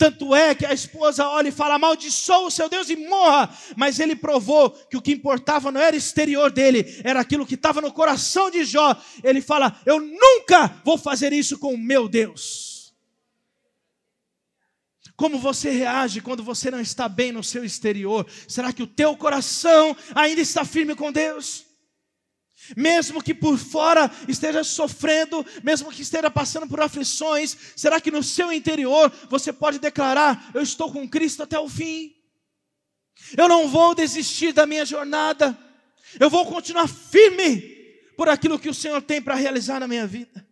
Tanto 0.00 0.34
é 0.34 0.54
que 0.54 0.64
a 0.64 0.72
esposa 0.72 1.28
olha 1.28 1.48
e 1.48 1.52
fala: 1.52 1.74
Amaldiçoa 1.74 2.46
o 2.46 2.50
seu 2.50 2.70
Deus 2.70 2.88
e 2.88 2.96
morra. 2.96 3.54
Mas 3.76 4.00
ele 4.00 4.16
provou 4.16 4.70
que 4.70 4.96
o 4.96 5.02
que 5.02 5.12
importava 5.12 5.70
não 5.70 5.78
era 5.78 5.94
exterior 5.94 6.50
dele, 6.50 7.02
era 7.04 7.20
aquilo 7.20 7.44
que 7.44 7.54
estava 7.54 7.82
no 7.82 7.92
coração 7.92 8.50
de 8.50 8.64
Jó. 8.64 8.96
Ele 9.22 9.42
fala: 9.42 9.78
Eu 9.84 10.00
nunca 10.00 10.80
vou 10.86 10.96
fazer 10.96 11.34
isso 11.34 11.58
com 11.58 11.74
o 11.74 11.78
meu 11.78 12.08
Deus. 12.08 12.94
Como 15.16 15.38
você 15.38 15.68
reage 15.68 16.22
quando 16.22 16.42
você 16.42 16.70
não 16.70 16.80
está 16.80 17.06
bem 17.06 17.30
no 17.30 17.44
seu 17.44 17.62
exterior? 17.62 18.26
Será 18.48 18.72
que 18.72 18.82
o 18.82 18.86
teu 18.86 19.14
coração 19.18 19.94
ainda 20.14 20.40
está 20.40 20.64
firme 20.64 20.94
com 20.94 21.12
Deus? 21.12 21.66
Mesmo 22.76 23.22
que 23.22 23.34
por 23.34 23.58
fora 23.58 24.10
esteja 24.28 24.62
sofrendo, 24.64 25.44
mesmo 25.62 25.90
que 25.90 26.02
esteja 26.02 26.30
passando 26.30 26.66
por 26.68 26.80
aflições, 26.80 27.56
será 27.76 28.00
que 28.00 28.10
no 28.10 28.22
seu 28.22 28.52
interior 28.52 29.12
você 29.28 29.52
pode 29.52 29.78
declarar: 29.78 30.50
Eu 30.54 30.62
estou 30.62 30.92
com 30.92 31.08
Cristo 31.08 31.42
até 31.42 31.58
o 31.58 31.68
fim? 31.68 32.14
Eu 33.36 33.48
não 33.48 33.68
vou 33.68 33.94
desistir 33.94 34.52
da 34.52 34.66
minha 34.66 34.84
jornada, 34.84 35.56
eu 36.18 36.30
vou 36.30 36.46
continuar 36.46 36.88
firme 36.88 37.60
por 38.16 38.28
aquilo 38.28 38.58
que 38.58 38.68
o 38.68 38.74
Senhor 38.74 39.00
tem 39.02 39.20
para 39.20 39.34
realizar 39.34 39.80
na 39.80 39.88
minha 39.88 40.06
vida. 40.06 40.46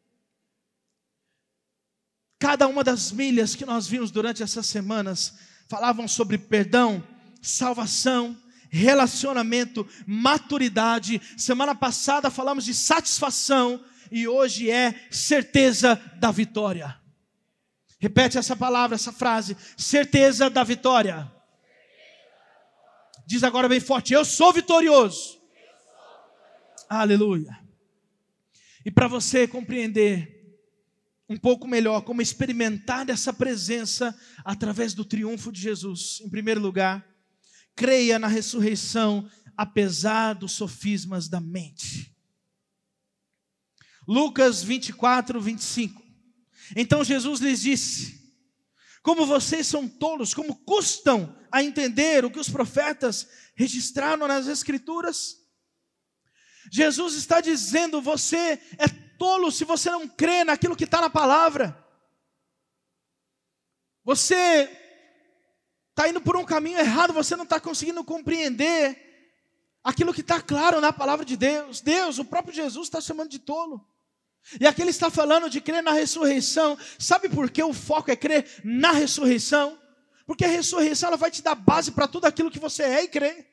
Cada 2.39 2.69
uma 2.69 2.85
das 2.85 3.11
milhas 3.11 3.55
que 3.55 3.67
nós 3.67 3.87
vimos 3.87 4.11
durante 4.11 4.43
essas 4.43 4.67
semanas 4.67 5.35
falavam 5.69 6.07
sobre 6.07 6.39
perdão, 6.39 7.07
salvação, 7.43 8.37
relacionamento, 8.69 9.87
maturidade. 10.07 11.21
Semana 11.37 11.75
passada 11.75 12.31
falamos 12.31 12.65
de 12.65 12.75
satisfação 12.75 13.83
e 14.11 14.27
hoje 14.27 14.71
é 14.71 15.07
certeza 15.11 16.01
da 16.17 16.31
vitória. 16.31 16.99
Repete 17.99 18.39
essa 18.39 18.55
palavra, 18.55 18.95
essa 18.95 19.13
frase: 19.13 19.57
certeza 19.77 20.49
da 20.49 20.63
vitória. 20.63 21.31
Diz 23.27 23.43
agora 23.43 23.69
bem 23.69 23.81
forte: 23.81 24.15
Eu 24.15 24.25
sou 24.25 24.53
vitorioso. 24.53 25.39
Aleluia. 26.89 27.59
E 28.85 28.91
para 28.91 29.09
você 29.09 29.47
compreender 29.47 30.39
um 31.29 31.37
pouco 31.37 31.69
melhor 31.69 32.01
como 32.03 32.23
experimentar 32.23 33.09
essa 33.11 33.33
presença 33.33 34.19
através 34.43 34.95
do 34.95 35.05
triunfo 35.05 35.53
de 35.53 35.61
Jesus, 35.61 36.23
em 36.25 36.31
primeiro 36.31 36.61
lugar, 36.61 37.07
creia 37.79 38.19
na 38.19 38.27
ressurreição, 38.27 39.31
apesar 39.57 40.35
dos 40.35 40.51
sofismas 40.51 41.29
da 41.29 41.41
mente. 41.41 42.13
Lucas 44.07 44.65
24, 44.65 45.41
25. 45.41 46.03
Então 46.75 47.05
Jesus 47.05 47.39
lhes 47.39 47.61
disse: 47.61 48.35
Como 49.01 49.25
vocês 49.25 49.65
são 49.69 49.89
tolos, 49.89 50.35
como 50.35 50.57
custam 50.65 51.37
a 51.53 51.63
entender 51.63 52.25
o 52.25 52.31
que 52.31 52.41
os 52.41 52.51
profetas 52.51 53.29
registraram 53.55 54.27
nas 54.27 54.49
Escrituras? 54.49 55.37
Jesus 56.73 57.15
está 57.15 57.41
dizendo: 57.41 58.03
você 58.03 58.61
é 58.77 58.89
tolo 59.19 59.53
se 59.53 59.65
você 59.65 59.89
não 59.89 60.09
crê 60.09 60.43
naquilo 60.43 60.75
que 60.75 60.85
está 60.85 61.01
na 61.01 61.09
palavra. 61.09 61.87
Você 64.05 64.88
está 65.99 66.09
indo 66.09 66.21
por 66.21 66.37
um 66.37 66.45
caminho 66.45 66.79
errado, 66.79 67.13
você 67.13 67.35
não 67.35 67.43
está 67.43 67.59
conseguindo 67.59 68.05
compreender 68.05 68.97
aquilo 69.83 70.15
que 70.15 70.21
está 70.21 70.41
claro 70.41 70.81
na 70.81 70.93
palavra 70.93 71.25
de 71.25 71.37
Deus. 71.37 71.81
Deus, 71.81 72.21
o 72.21 72.25
próprio 72.25 72.55
Jesus 72.55 72.87
está 72.87 73.01
chamando 73.01 73.31
de 73.31 73.41
tolo. 73.41 73.85
E 74.61 74.67
aqui 74.67 74.81
ele 74.81 74.91
está 74.91 75.11
falando 75.11 75.51
de 75.51 75.61
crer 75.61 75.83
na 75.83 75.91
ressurreição. 75.91 76.79
Sabe 77.01 77.29
por 77.29 77.51
que 77.51 77.61
o 77.61 77.75
foco 77.75 78.13
é 78.13 78.17
crer 78.17 78.47
na 78.63 78.93
ressurreição? 78.93 79.77
Porque 80.25 80.45
a 80.45 80.49
ressurreição 80.49 81.09
ela 81.09 81.17
vai 81.17 81.33
te 81.33 81.43
dar 81.43 81.57
base 81.57 81.91
para 81.91 82.07
tudo 82.07 82.27
aquilo 82.27 82.51
que 82.51 82.61
você 82.61 82.85
é 82.85 83.03
e 83.03 83.09
crê. 83.09 83.45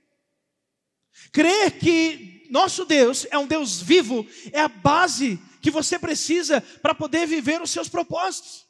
Crer 1.32 1.80
que 1.80 2.48
nosso 2.52 2.86
Deus 2.86 3.26
é 3.32 3.40
um 3.40 3.48
Deus 3.48 3.82
vivo 3.82 4.24
é 4.54 4.62
a 4.62 4.68
base 4.68 5.40
que 5.64 5.72
você 5.72 5.98
precisa 5.98 6.62
para 6.84 6.94
poder 6.94 7.26
viver 7.26 7.60
os 7.60 7.72
seus 7.72 7.90
propósitos, 7.90 8.68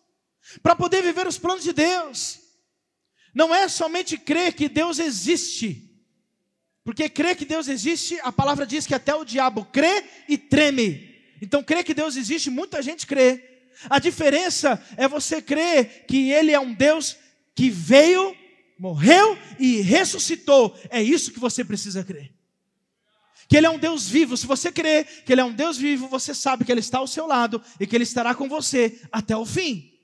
para 0.64 0.78
poder 0.78 1.04
viver 1.04 1.28
os 1.28 1.38
planos 1.38 1.66
de 1.66 1.74
Deus 1.74 2.45
não 3.36 3.54
é 3.54 3.68
somente 3.68 4.18
crer 4.18 4.54
que 4.54 4.70
Deus 4.70 4.98
existe, 4.98 5.92
porque 6.86 7.10
crer 7.10 7.36
que 7.36 7.44
Deus 7.44 7.68
existe, 7.68 8.18
a 8.24 8.32
palavra 8.32 8.66
diz 8.66 8.88
que 8.88 8.96
até 8.96 9.14
o 9.14 9.26
diabo 9.26 9.66
crê 9.66 10.06
e 10.30 10.38
treme. 10.38 11.14
Então, 11.42 11.62
crer 11.62 11.84
que 11.84 11.94
Deus 11.94 12.16
existe, 12.16 12.50
muita 12.50 12.82
gente 12.82 13.06
crê. 13.06 13.44
A 13.90 14.00
diferença 14.00 14.82
é 14.96 15.06
você 15.06 15.42
crer 15.42 16.06
que 16.08 16.32
Ele 16.32 16.54
é 16.54 16.60
um 16.60 16.74
Deus 16.74 17.18
que 17.54 17.70
veio, 17.70 18.34
morreu 18.80 19.38
e 19.60 19.82
ressuscitou. 19.82 20.74
É 20.90 21.04
isso 21.04 21.34
que 21.34 21.40
você 21.40 21.66
precisa 21.66 22.06
crer. 22.06 22.32
Que 23.50 23.58
Ele 23.58 23.68
é 23.68 23.70
um 23.70 23.78
Deus 23.78 24.08
vivo. 24.08 24.38
Se 24.38 24.48
você 24.48 24.72
crer 24.72 25.24
que 25.26 25.34
Ele 25.34 25.42
é 25.42 25.46
um 25.46 25.54
Deus 25.54 25.78
vivo, 25.78 26.08
você 26.08 26.34
sabe 26.34 26.64
que 26.64 26.72
Ele 26.72 26.80
está 26.80 27.00
ao 27.00 27.08
seu 27.08 27.28
lado 27.28 27.62
e 27.80 27.86
que 27.86 27.96
Ele 27.98 28.04
estará 28.04 28.34
com 28.34 28.48
você 28.48 29.02
até 29.12 29.36
o 29.36 29.46
fim. 29.46 29.95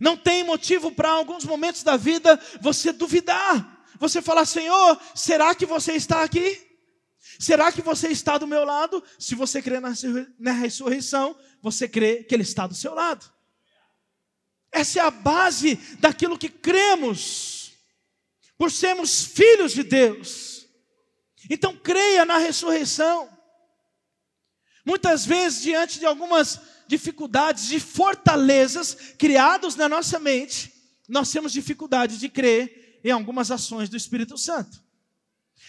Não 0.00 0.16
tem 0.16 0.42
motivo 0.42 0.90
para 0.90 1.10
alguns 1.10 1.44
momentos 1.44 1.82
da 1.82 1.96
vida 1.96 2.40
você 2.60 2.92
duvidar. 2.92 3.86
Você 3.98 4.20
falar, 4.20 4.44
Senhor, 4.44 5.00
será 5.14 5.54
que 5.54 5.64
você 5.64 5.92
está 5.92 6.22
aqui? 6.22 6.60
Será 7.38 7.72
que 7.72 7.82
você 7.82 8.08
está 8.08 8.38
do 8.38 8.46
meu 8.46 8.64
lado? 8.64 9.02
Se 9.18 9.34
você 9.34 9.62
crê 9.62 9.78
na 10.38 10.52
ressurreição, 10.52 11.36
você 11.60 11.88
crê 11.88 12.22
que 12.24 12.34
Ele 12.34 12.42
está 12.42 12.66
do 12.66 12.74
seu 12.74 12.94
lado. 12.94 13.32
Essa 14.70 14.98
é 14.98 15.02
a 15.02 15.10
base 15.10 15.76
daquilo 15.98 16.38
que 16.38 16.48
cremos, 16.48 17.72
por 18.58 18.70
sermos 18.70 19.24
filhos 19.24 19.72
de 19.72 19.84
Deus. 19.84 20.66
Então 21.48 21.76
creia 21.76 22.24
na 22.24 22.38
ressurreição. 22.38 23.28
Muitas 24.84 25.24
vezes, 25.24 25.62
diante 25.62 25.98
de 25.98 26.06
algumas 26.06 26.60
dificuldades, 26.86 27.66
de 27.66 27.80
fortalezas 27.80 28.96
criados 29.18 29.76
na 29.76 29.88
nossa 29.88 30.18
mente, 30.18 30.72
nós 31.08 31.30
temos 31.30 31.52
dificuldade 31.52 32.18
de 32.18 32.28
crer 32.28 33.00
em 33.04 33.10
algumas 33.10 33.50
ações 33.50 33.88
do 33.88 33.96
Espírito 33.96 34.38
Santo. 34.38 34.82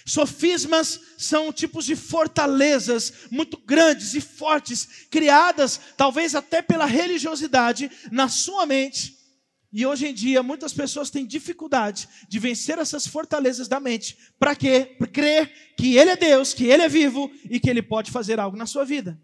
Sofismas 0.06 1.00
são 1.18 1.52
tipos 1.52 1.86
de 1.86 1.96
fortalezas 1.96 3.12
muito 3.32 3.58
grandes 3.58 4.14
e 4.14 4.22
fortes, 4.22 5.08
criadas 5.10 5.80
talvez 5.98 6.36
até 6.36 6.62
pela 6.62 6.86
religiosidade 6.86 7.90
na 8.12 8.30
sua 8.30 8.66
mente. 8.66 9.16
E 9.74 9.86
hoje 9.86 10.08
em 10.08 10.14
dia, 10.14 10.42
muitas 10.42 10.74
pessoas 10.74 11.10
têm 11.10 11.26
dificuldade 11.26 12.08
de 12.30 12.40
vencer 12.40 12.78
essas 12.78 13.06
fortalezas 13.06 13.68
da 13.68 13.80
mente. 13.80 14.18
Para 14.40 14.56
quê? 14.56 14.96
Para 14.98 15.08
crer 15.08 15.76
que 15.76 15.98
Ele 15.98 16.12
é 16.12 16.16
Deus, 16.16 16.54
que 16.54 16.66
Ele 16.66 16.84
é 16.84 16.88
vivo 16.88 17.30
e 17.50 17.60
que 17.60 17.70
Ele 17.70 17.82
pode 17.82 18.10
fazer 18.10 18.40
algo 18.40 18.56
na 18.56 18.66
sua 18.66 18.86
vida. 18.86 19.20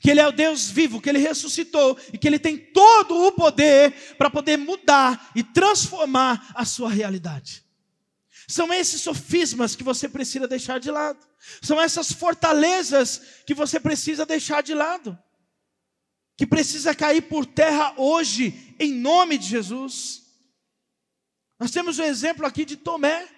Que 0.00 0.10
Ele 0.10 0.20
é 0.20 0.26
o 0.26 0.32
Deus 0.32 0.68
vivo, 0.68 1.00
que 1.00 1.08
Ele 1.08 1.18
ressuscitou 1.18 1.98
e 2.12 2.18
que 2.18 2.26
Ele 2.26 2.38
tem 2.38 2.56
todo 2.56 3.26
o 3.26 3.32
poder 3.32 3.92
para 4.16 4.30
poder 4.30 4.56
mudar 4.56 5.30
e 5.34 5.42
transformar 5.42 6.52
a 6.54 6.64
sua 6.64 6.90
realidade. 6.90 7.64
São 8.46 8.72
esses 8.72 9.00
sofismas 9.00 9.74
que 9.74 9.82
você 9.82 10.08
precisa 10.08 10.46
deixar 10.46 10.78
de 10.78 10.90
lado. 10.90 11.18
São 11.62 11.80
essas 11.80 12.12
fortalezas 12.12 13.42
que 13.46 13.54
você 13.54 13.80
precisa 13.80 14.26
deixar 14.26 14.62
de 14.62 14.74
lado. 14.74 15.18
Que 16.36 16.46
precisa 16.46 16.94
cair 16.94 17.22
por 17.22 17.46
terra 17.46 17.94
hoje, 17.96 18.74
em 18.78 18.92
nome 18.92 19.38
de 19.38 19.46
Jesus. 19.46 20.24
Nós 21.58 21.70
temos 21.70 21.98
um 21.98 22.04
exemplo 22.04 22.44
aqui 22.44 22.64
de 22.64 22.76
Tomé. 22.76 23.28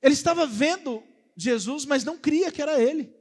Ele 0.00 0.14
estava 0.14 0.46
vendo 0.46 1.02
Jesus, 1.36 1.84
mas 1.84 2.04
não 2.04 2.16
cria 2.16 2.50
que 2.50 2.62
era 2.62 2.80
ele. 2.80 3.17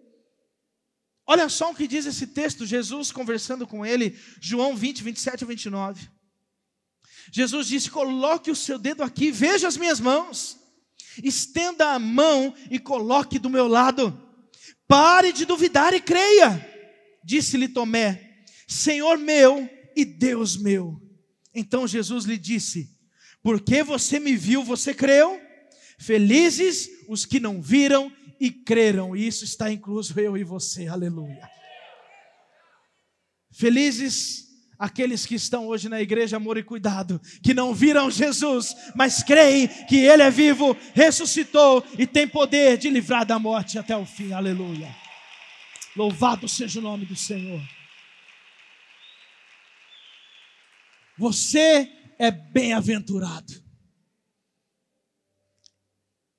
Olha 1.28 1.50
só 1.50 1.72
o 1.72 1.76
que 1.76 1.88
diz 1.88 2.06
esse 2.06 2.28
texto, 2.28 2.66
Jesus 2.66 3.12
conversando 3.12 3.68
com 3.68 3.86
ele, 3.86 4.18
João 4.42 4.76
20, 4.76 5.04
27 5.04 5.44
a 5.44 5.48
29. 5.48 6.10
Jesus 7.32 7.68
disse: 7.68 7.92
Coloque 7.92 8.50
o 8.50 8.56
seu 8.56 8.80
dedo 8.80 9.04
aqui, 9.04 9.30
veja 9.30 9.68
as 9.68 9.76
minhas 9.78 10.00
mãos 10.00 10.58
estenda 11.24 11.94
a 11.94 12.00
mão 12.00 12.54
e 12.70 12.80
coloque 12.80 13.40
do 13.40 13.50
meu 13.50 13.68
lado. 13.68 14.18
Pare 14.88 15.32
de 15.32 15.46
duvidar 15.46 15.94
e 15.94 16.02
creia. 16.02 16.66
Disse-lhe 17.24 17.68
Tomé: 17.68 18.44
Senhor 18.68 19.18
meu 19.18 19.70
e 19.96 20.06
Deus 20.06 20.58
meu. 20.58 21.02
Então 21.54 21.88
Jesus 21.88 22.26
lhe 22.26 22.38
disse: 22.38 22.90
Porque 23.42 23.84
você 23.84 24.20
me 24.20 24.36
viu, 24.36 24.64
você 24.64 24.94
creu? 24.94 25.42
Felizes 26.00 26.90
os 27.08 27.26
que 27.26 27.40
não 27.40 27.62
viram 27.62 28.12
e 28.40 28.52
creram. 28.52 29.16
E 29.16 29.28
isso 29.28 29.44
está 29.44 29.72
incluso 29.72 30.20
eu 30.20 30.38
e 30.38 30.44
você. 30.44 30.88
Aleluia. 30.88 31.50
Felizes 33.52 34.48
aqueles 34.78 35.26
que 35.26 35.36
estão 35.36 35.68
hoje 35.68 35.90
na 35.90 36.00
igreja 36.00 36.38
Amor 36.38 36.58
e 36.58 36.64
Cuidado, 36.64 37.20
que 37.42 37.54
não 37.54 37.74
viram 37.74 38.12
Jesus, 38.12 38.76
mas 38.96 39.24
creem 39.24 39.68
que 39.86 39.98
Ele 39.98 40.22
é 40.22 40.30
vivo, 40.30 40.78
ressuscitou 40.94 41.84
e 41.98 42.06
tem 42.06 42.28
poder 42.28 42.78
de 42.78 42.90
livrar 42.90 43.26
da 43.26 43.40
morte 43.40 43.80
até 43.80 43.98
o 43.98 44.06
fim. 44.06 44.32
Aleluia. 44.32 44.96
Louvado 45.96 46.48
seja 46.48 46.80
o 46.80 46.84
nome 46.84 47.06
do 47.06 47.16
Senhor. 47.16 47.62
Você 51.18 51.92
é 52.20 52.30
bem-aventurado. 52.30 53.67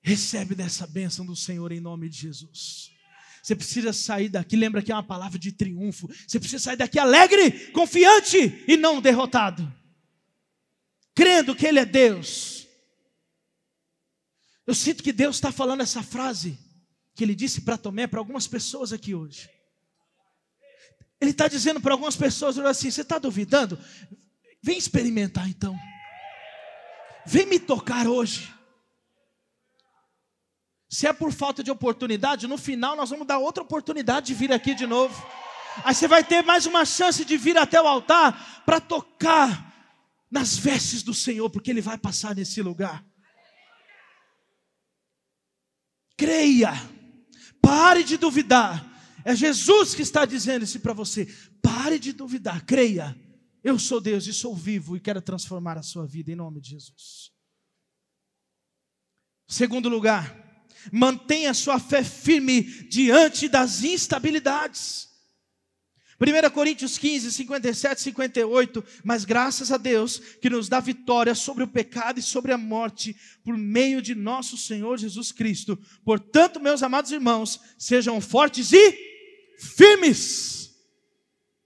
Recebe 0.09 0.55
dessa 0.55 0.87
bênção 0.87 1.27
do 1.27 1.37
Senhor 1.37 1.71
em 1.71 1.81
nome 1.81 2.09
de 2.09 2.17
Jesus. 2.17 2.91
Você 3.43 3.55
precisa 3.55 3.93
sair 3.93 4.31
daqui, 4.31 4.57
lembra 4.57 4.81
que 4.81 4.91
é 4.91 4.95
uma 4.95 5.03
palavra 5.03 5.39
de 5.39 5.53
triunfo. 5.53 6.09
Você 6.27 6.41
precisa 6.41 6.65
sair 6.65 6.77
daqui 6.77 6.99
alegre, 6.99 7.71
confiante 7.73 8.65
e 8.67 8.75
não 8.75 9.03
derrotado. 9.03 9.71
Crendo 11.15 11.55
que 11.55 11.67
Ele 11.67 11.79
é 11.79 11.85
Deus. 11.85 12.67
Eu 14.67 14.75
sinto 14.75 15.03
que 15.03 15.13
Deus 15.13 15.37
está 15.37 15.53
falando 15.53 15.83
essa 15.83 16.03
frase 16.03 16.59
que 17.15 17.23
Ele 17.23 17.35
disse 17.35 17.61
para 17.61 17.77
Tomé, 17.77 18.07
para 18.07 18.19
algumas 18.19 18.47
pessoas 18.47 18.95
aqui 18.95 19.15
hoje. 19.15 19.51
Ele 21.21 21.33
está 21.33 21.49
dizendo 21.49 21.83
para 21.83 21.93
algumas 21.93 22.17
pessoas 22.17 22.59
assim: 22.59 22.91
você 22.91 23.03
está 23.03 23.19
duvidando? 23.19 23.79
Vem 24.63 24.79
experimentar 24.79 25.47
então. 25.47 25.77
Vem 27.27 27.45
me 27.45 27.61
tocar 27.61 28.07
hoje. 28.07 28.57
Se 30.89 31.07
é 31.07 31.13
por 31.13 31.33
falta 31.33 31.63
de 31.63 31.71
oportunidade, 31.71 32.47
no 32.47 32.57
final 32.57 32.97
nós 32.97 33.11
vamos 33.11 33.27
dar 33.27 33.39
outra 33.39 33.63
oportunidade 33.63 34.29
de 34.29 34.35
vir 34.35 34.53
aqui 34.53 34.75
de 34.75 34.87
novo. 34.87 35.15
Aí 35.85 35.95
você 35.95 36.09
vai 36.09 36.25
ter 36.25 36.43
mais 36.43 36.65
uma 36.67 36.85
chance 36.85 37.25
de 37.25 37.37
vir 37.37 37.59
até 37.59 37.81
o 37.81 37.87
altar 37.87 38.63
para 38.65 38.81
tocar 38.81 39.69
nas 40.31 40.57
vestes 40.57 41.03
do 41.03 41.13
Senhor, 41.13 41.49
porque 41.51 41.71
Ele 41.71 41.83
vai 41.83 41.99
passar 41.99 42.35
nesse 42.35 42.63
lugar. 42.63 43.05
Creia, 46.17 46.73
pare 47.61 48.03
de 48.03 48.17
duvidar. 48.17 48.85
É 49.25 49.37
Jesus 49.37 49.95
que 49.95 50.03
está 50.03 50.25
dizendo 50.25 50.65
isso 50.65 50.81
para 50.81 50.95
você. 50.95 51.27
Pare 51.63 51.99
de 51.99 52.13
duvidar, 52.13 52.65
creia. 52.65 53.15
Eu 53.63 53.79
sou 53.79 54.01
Deus 54.01 54.27
e 54.27 54.33
sou 54.33 54.55
vivo 54.55 54.97
e 54.97 55.01
quero 55.01 55.21
transformar 55.21 55.77
a 55.77 55.83
sua 55.83 56.07
vida 56.07 56.33
em 56.33 56.37
nome 56.37 56.61
de 56.61 56.71
Jesus. 56.71 57.31
Segundo 59.47 59.89
lugar, 59.89 60.48
mantenha 60.93 61.55
sua 61.55 61.79
fé 61.79 62.03
firme 62.03 62.63
diante 62.63 63.49
das 63.49 63.83
instabilidades. 63.83 65.09
1 66.21 66.51
Coríntios 66.51 66.99
15, 66.99 67.33
57, 67.33 68.03
58. 68.03 68.85
Mas 69.05 69.25
graças 69.25 69.71
a 69.71 69.77
Deus 69.77 70.19
que 70.41 70.51
nos 70.51 70.69
dá 70.69 70.81
vitória 70.81 71.35
sobre 71.35 71.63
o 71.63 71.69
pecado 71.69 72.19
e 72.19 72.23
sobre 72.23 72.53
a 72.53 72.59
morte, 72.59 73.17
por 73.45 73.57
meio 73.57 74.03
de 74.03 74.17
nosso 74.17 74.57
Senhor 74.57 74.99
Jesus 74.99 75.31
Cristo. 75.31 75.79
Portanto, 76.05 76.59
meus 76.59 76.83
amados 76.83 77.13
irmãos, 77.13 77.61
sejam 77.79 78.21
fortes 78.21 78.73
e 78.73 78.99
firmes. 79.59 80.75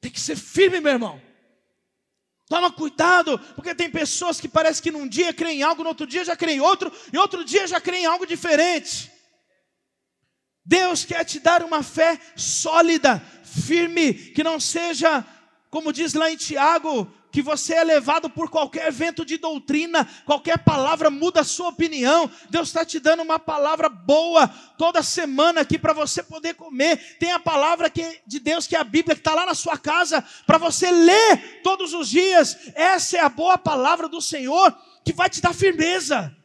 Tem 0.01 0.11
que 0.11 0.21
ser 0.21 0.37
firme, 0.37 0.81
meu 0.81 0.93
irmão. 0.93 1.23
Toma 2.47 2.71
cuidado, 2.71 3.39
porque 3.55 3.75
tem 3.75 3.89
pessoas 3.89 4.39
que 4.39 4.49
parece 4.49 4.83
que 4.83 4.91
num 4.91 5.09
dia 5.09 5.33
creem 5.33 5.61
em 5.61 5.63
algo, 5.63 5.83
no 5.83 5.89
outro 5.89 6.07
dia 6.07 6.23
já 6.23 6.37
creem 6.37 6.59
em 6.59 6.61
outro, 6.61 6.93
e 7.11 7.17
outro 7.17 7.43
dia 7.47 7.67
já 7.67 7.81
creem 7.81 8.03
em 8.03 8.07
algo 8.07 8.27
diferente. 8.27 9.12
Deus 10.64 11.05
quer 11.05 11.25
te 11.25 11.40
dar 11.40 11.62
uma 11.62 11.83
fé 11.83 12.18
sólida, 12.37 13.22
firme, 13.42 14.14
que 14.14 14.44
não 14.44 14.61
seja, 14.61 15.25
como 15.68 15.92
diz 15.92 16.14
lá 16.14 16.31
em 16.31 16.37
Tiago, 16.37 17.12
que 17.33 17.40
você 17.40 17.75
é 17.75 17.83
levado 17.83 18.29
por 18.29 18.51
qualquer 18.51 18.92
vento 18.92 19.25
de 19.25 19.38
doutrina, 19.38 20.07
qualquer 20.27 20.59
palavra 20.59 21.11
muda 21.11 21.40
a 21.40 21.44
sua 21.44 21.70
opinião. 21.70 22.31
Deus 22.51 22.68
está 22.68 22.85
te 22.85 23.01
dando 23.01 23.22
uma 23.22 23.38
palavra 23.38 23.88
boa 23.88 24.46
toda 24.77 25.03
semana 25.03 25.62
aqui 25.62 25.79
para 25.79 25.94
você 25.94 26.22
poder 26.22 26.55
comer. 26.55 27.16
Tem 27.18 27.33
a 27.33 27.40
palavra 27.40 27.88
que, 27.88 28.20
de 28.27 28.38
Deus, 28.38 28.66
que 28.66 28.77
é 28.77 28.79
a 28.79 28.85
Bíblia, 28.85 29.16
que 29.16 29.20
está 29.20 29.35
lá 29.35 29.46
na 29.46 29.55
sua 29.55 29.79
casa, 29.79 30.22
para 30.46 30.59
você 30.59 30.90
ler 30.90 31.62
todos 31.62 31.94
os 31.94 32.11
dias. 32.11 32.57
Essa 32.75 33.16
é 33.16 33.20
a 33.20 33.31
boa 33.31 33.57
palavra 33.57 34.09
do 34.09 34.20
Senhor 34.20 34.77
que 35.03 35.14
vai 35.14 35.31
te 35.31 35.40
dar 35.40 35.55
firmeza. 35.55 36.37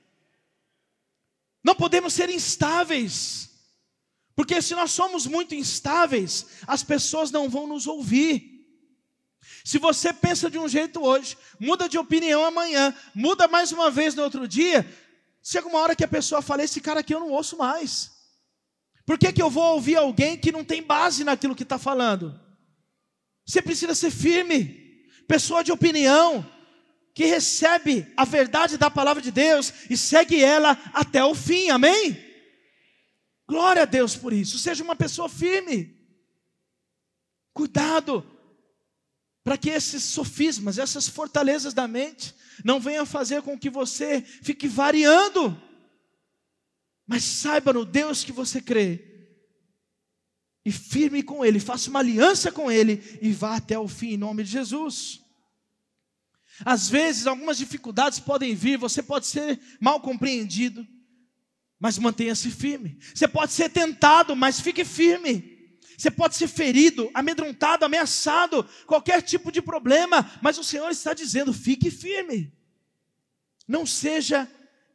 Não 1.62 1.76
podemos 1.76 2.14
ser 2.14 2.30
instáveis. 2.30 3.57
Porque 4.38 4.62
se 4.62 4.76
nós 4.76 4.92
somos 4.92 5.26
muito 5.26 5.56
instáveis, 5.56 6.46
as 6.68 6.84
pessoas 6.84 7.32
não 7.32 7.50
vão 7.50 7.66
nos 7.66 7.88
ouvir. 7.88 8.70
Se 9.66 9.80
você 9.80 10.14
pensa 10.14 10.48
de 10.48 10.60
um 10.60 10.70
jeito 10.70 11.04
hoje, 11.04 11.36
muda 11.60 11.90
de 11.90 11.98
opinião 11.98 12.46
amanhã, 12.46 12.96
muda 13.16 13.48
mais 13.48 13.72
uma 13.72 13.90
vez 13.90 14.14
no 14.14 14.22
outro 14.22 14.48
dia, 14.48 14.88
chega 15.42 15.68
uma 15.68 15.80
hora 15.80 15.96
que 15.96 16.04
a 16.04 16.08
pessoa 16.08 16.40
fala: 16.40 16.64
Esse 16.64 16.80
cara 16.80 17.00
aqui 17.00 17.16
eu 17.16 17.20
não 17.20 17.32
ouço 17.32 17.58
mais. 17.58 18.12
Por 19.08 19.18
que, 19.18 19.34
que 19.34 19.42
eu 19.42 19.50
vou 19.50 19.74
ouvir 19.74 19.96
alguém 19.96 20.38
que 20.38 20.52
não 20.52 20.64
tem 20.64 20.84
base 20.84 21.24
naquilo 21.24 21.56
que 21.56 21.64
está 21.64 21.80
falando? 21.80 22.40
Você 23.44 23.60
precisa 23.60 23.96
ser 23.96 24.12
firme, 24.12 25.04
pessoa 25.28 25.64
de 25.64 25.72
opinião, 25.72 26.46
que 27.16 27.26
recebe 27.26 28.06
a 28.16 28.24
verdade 28.24 28.78
da 28.78 28.92
palavra 28.92 29.24
de 29.24 29.32
Deus 29.32 29.74
e 29.90 29.98
segue 29.98 30.44
ela 30.44 30.78
até 30.94 31.26
o 31.26 31.34
fim, 31.34 31.72
amém? 31.72 32.27
Glória 33.48 33.84
a 33.84 33.86
Deus 33.86 34.16
por 34.16 34.34
isso. 34.34 34.60
Seja 34.60 34.84
uma 34.84 34.96
pessoa 34.96 35.30
firme. 35.30 35.96
Cuidado 37.54 38.26
para 39.44 39.58
que 39.58 39.70
esses 39.70 40.04
sofismas, 40.04 40.78
essas 40.78 41.08
fortalezas 41.08 41.74
da 41.74 41.88
mente, 41.88 42.36
não 42.66 42.82
venham 42.82 43.06
fazer 43.06 43.42
com 43.42 43.58
que 43.58 43.70
você 43.70 44.22
fique 44.22 44.68
variando. 44.68 45.60
Mas 47.08 47.24
saiba 47.24 47.72
no 47.72 47.86
Deus 47.86 48.26
que 48.26 48.34
você 48.34 48.62
crê. 48.62 49.06
E 50.66 50.72
firme 50.72 51.24
com 51.24 51.46
Ele, 51.46 51.62
faça 51.62 51.90
uma 51.90 52.00
aliança 52.00 52.52
com 52.52 52.70
Ele 52.70 53.02
e 53.22 53.32
vá 53.32 53.56
até 53.56 53.80
o 53.80 53.88
fim 53.88 54.10
em 54.10 54.18
nome 54.18 54.44
de 54.44 54.52
Jesus. 54.52 55.22
Às 56.66 56.90
vezes, 56.90 57.26
algumas 57.26 57.58
dificuldades 57.58 58.20
podem 58.20 58.54
vir, 58.54 58.78
você 58.78 59.02
pode 59.02 59.28
ser 59.28 59.58
mal 59.80 60.02
compreendido. 60.02 60.86
Mas 61.80 61.98
mantenha-se 61.98 62.50
firme. 62.50 62.98
Você 63.14 63.28
pode 63.28 63.54
ser 63.54 63.70
tentado, 63.70 64.36
mas 64.36 64.60
fique 64.60 64.84
firme. 64.84 65.58
Você 65.98 66.12
pode 66.12 66.36
ser 66.36 66.48
ferido, 66.48 67.10
amedrontado, 67.14 67.84
ameaçado, 67.84 68.64
qualquer 68.86 69.22
tipo 69.22 69.52
de 69.52 69.62
problema, 69.62 70.30
mas 70.42 70.58
o 70.58 70.64
Senhor 70.64 70.90
está 70.92 71.14
dizendo: 71.14 71.54
fique 71.54 71.90
firme. 71.90 72.54
Não 73.68 73.86
seja 73.86 74.50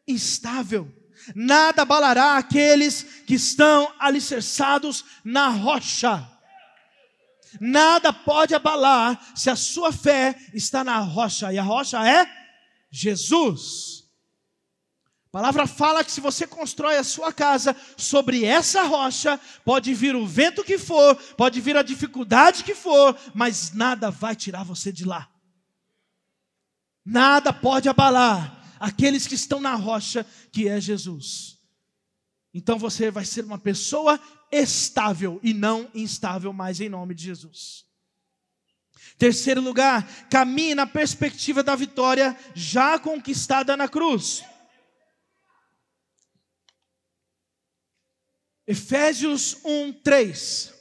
instável. 0.07 0.91
Nada 1.35 1.83
abalará 1.83 2.37
aqueles 2.37 3.03
que 3.27 3.35
estão 3.35 3.93
alicerçados 3.99 5.05
na 5.25 5.49
rocha. 5.49 6.29
Nada 7.61 8.13
pode 8.13 8.55
abalar 8.55 9.33
se 9.37 9.51
a 9.51 9.57
sua 9.57 9.93
fé 9.93 10.35
está 10.55 10.83
na 10.83 10.99
rocha, 10.99 11.53
e 11.53 11.59
a 11.59 11.63
rocha 11.63 11.99
é 12.07 12.27
Jesus. 12.91 14.02
A 15.33 15.39
palavra 15.39 15.67
fala 15.67 16.05
que 16.05 16.13
se 16.13 16.21
você 16.21 16.47
constrói 16.47 16.99
a 16.99 17.03
sua 17.03 17.33
casa 17.33 17.75
sobre 17.97 18.45
essa 18.45 18.83
rocha, 18.83 19.41
pode 19.65 19.95
vir 19.95 20.15
o 20.15 20.27
vento 20.27 20.63
que 20.63 20.77
for, 20.77 21.17
pode 21.39 21.59
vir 21.59 21.75
a 21.75 21.83
dificuldade 21.83 22.63
que 22.63 22.75
for, 22.75 23.19
mas 23.33 23.73
nada 23.73 24.11
vai 24.11 24.37
tirar 24.37 24.63
você 24.63 24.93
de 24.93 25.07
lá. 25.07 25.27
Nada 27.03 27.51
pode 27.51 27.89
abalar 27.89 28.77
aqueles 28.79 29.27
que 29.27 29.35
estão 29.35 29.59
na 29.59 29.75
rocha, 29.75 30.27
que 30.53 30.69
é 30.69 30.79
Jesus. 30.79 31.57
Então 32.53 32.79
você 32.79 33.11
vai 33.11 33.25
ser 33.25 33.43
uma 33.43 33.59
pessoa 33.59 34.21
estável 34.51 35.41
e 35.43 35.55
não 35.55 35.91
instável 35.95 36.53
mais 36.53 36.79
em 36.79 36.91
nome 36.91 37.15
de 37.15 37.25
Jesus. 37.25 37.87
Terceiro 39.17 39.63
lugar, 39.63 40.07
caminhe 40.29 40.75
na 40.75 40.87
perspectiva 40.87 41.63
da 41.63 41.75
vitória 41.75 42.37
já 42.55 42.99
conquistada 42.99 43.79
na 43.79 43.89
cruz. 43.89 44.45
Efésios 48.67 49.57
1, 49.65 49.93
3. 50.05 50.73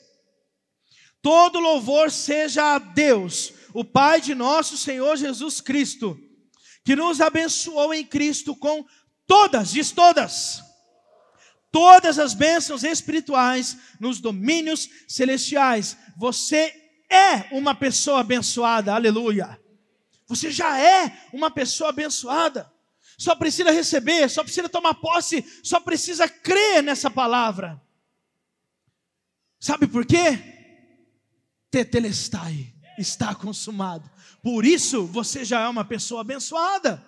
Todo 1.22 1.60
louvor 1.60 2.12
seja 2.12 2.76
a 2.76 2.80
Deus, 2.80 3.54
o 3.74 3.84
Pai 3.84 4.22
de 4.22 4.34
nosso 4.34 4.78
Senhor 4.78 5.16
Jesus 5.18 5.62
Cristo, 5.62 6.20
que 6.84 6.96
nos 6.96 7.22
abençoou 7.22 7.94
em 7.94 8.04
Cristo 8.04 8.56
com 8.56 8.86
todas, 9.28 9.72
diz 9.72 9.92
todas, 9.92 10.64
todas 11.72 12.18
as 12.18 12.34
bênçãos 12.34 12.84
espirituais 12.84 13.78
nos 14.00 14.20
domínios 14.20 14.90
celestiais. 15.08 15.98
Você 16.18 16.74
é 17.10 17.56
uma 17.56 17.76
pessoa 17.76 18.22
abençoada, 18.22 18.94
aleluia. 18.94 19.60
Você 20.28 20.50
já 20.50 20.80
é 20.80 21.28
uma 21.34 21.52
pessoa 21.52 21.90
abençoada 21.90 22.71
só 23.22 23.36
precisa 23.36 23.70
receber, 23.70 24.28
só 24.32 24.44
precisa 24.44 24.68
tomar 24.68 24.96
posse, 24.96 25.46
só 25.62 25.80
precisa 25.80 26.28
crer 26.28 26.82
nessa 26.82 27.08
palavra. 27.08 27.80
Sabe 29.60 29.86
por 29.86 30.04
quê? 30.08 30.40
Tetelestai, 31.70 32.74
está 32.98 33.36
consumado. 33.36 34.10
Por 34.42 34.66
isso 34.66 35.06
você 35.06 35.46
já 35.46 35.60
é 35.62 35.68
uma 35.68 35.86
pessoa 35.86 36.22
abençoada. 36.22 37.06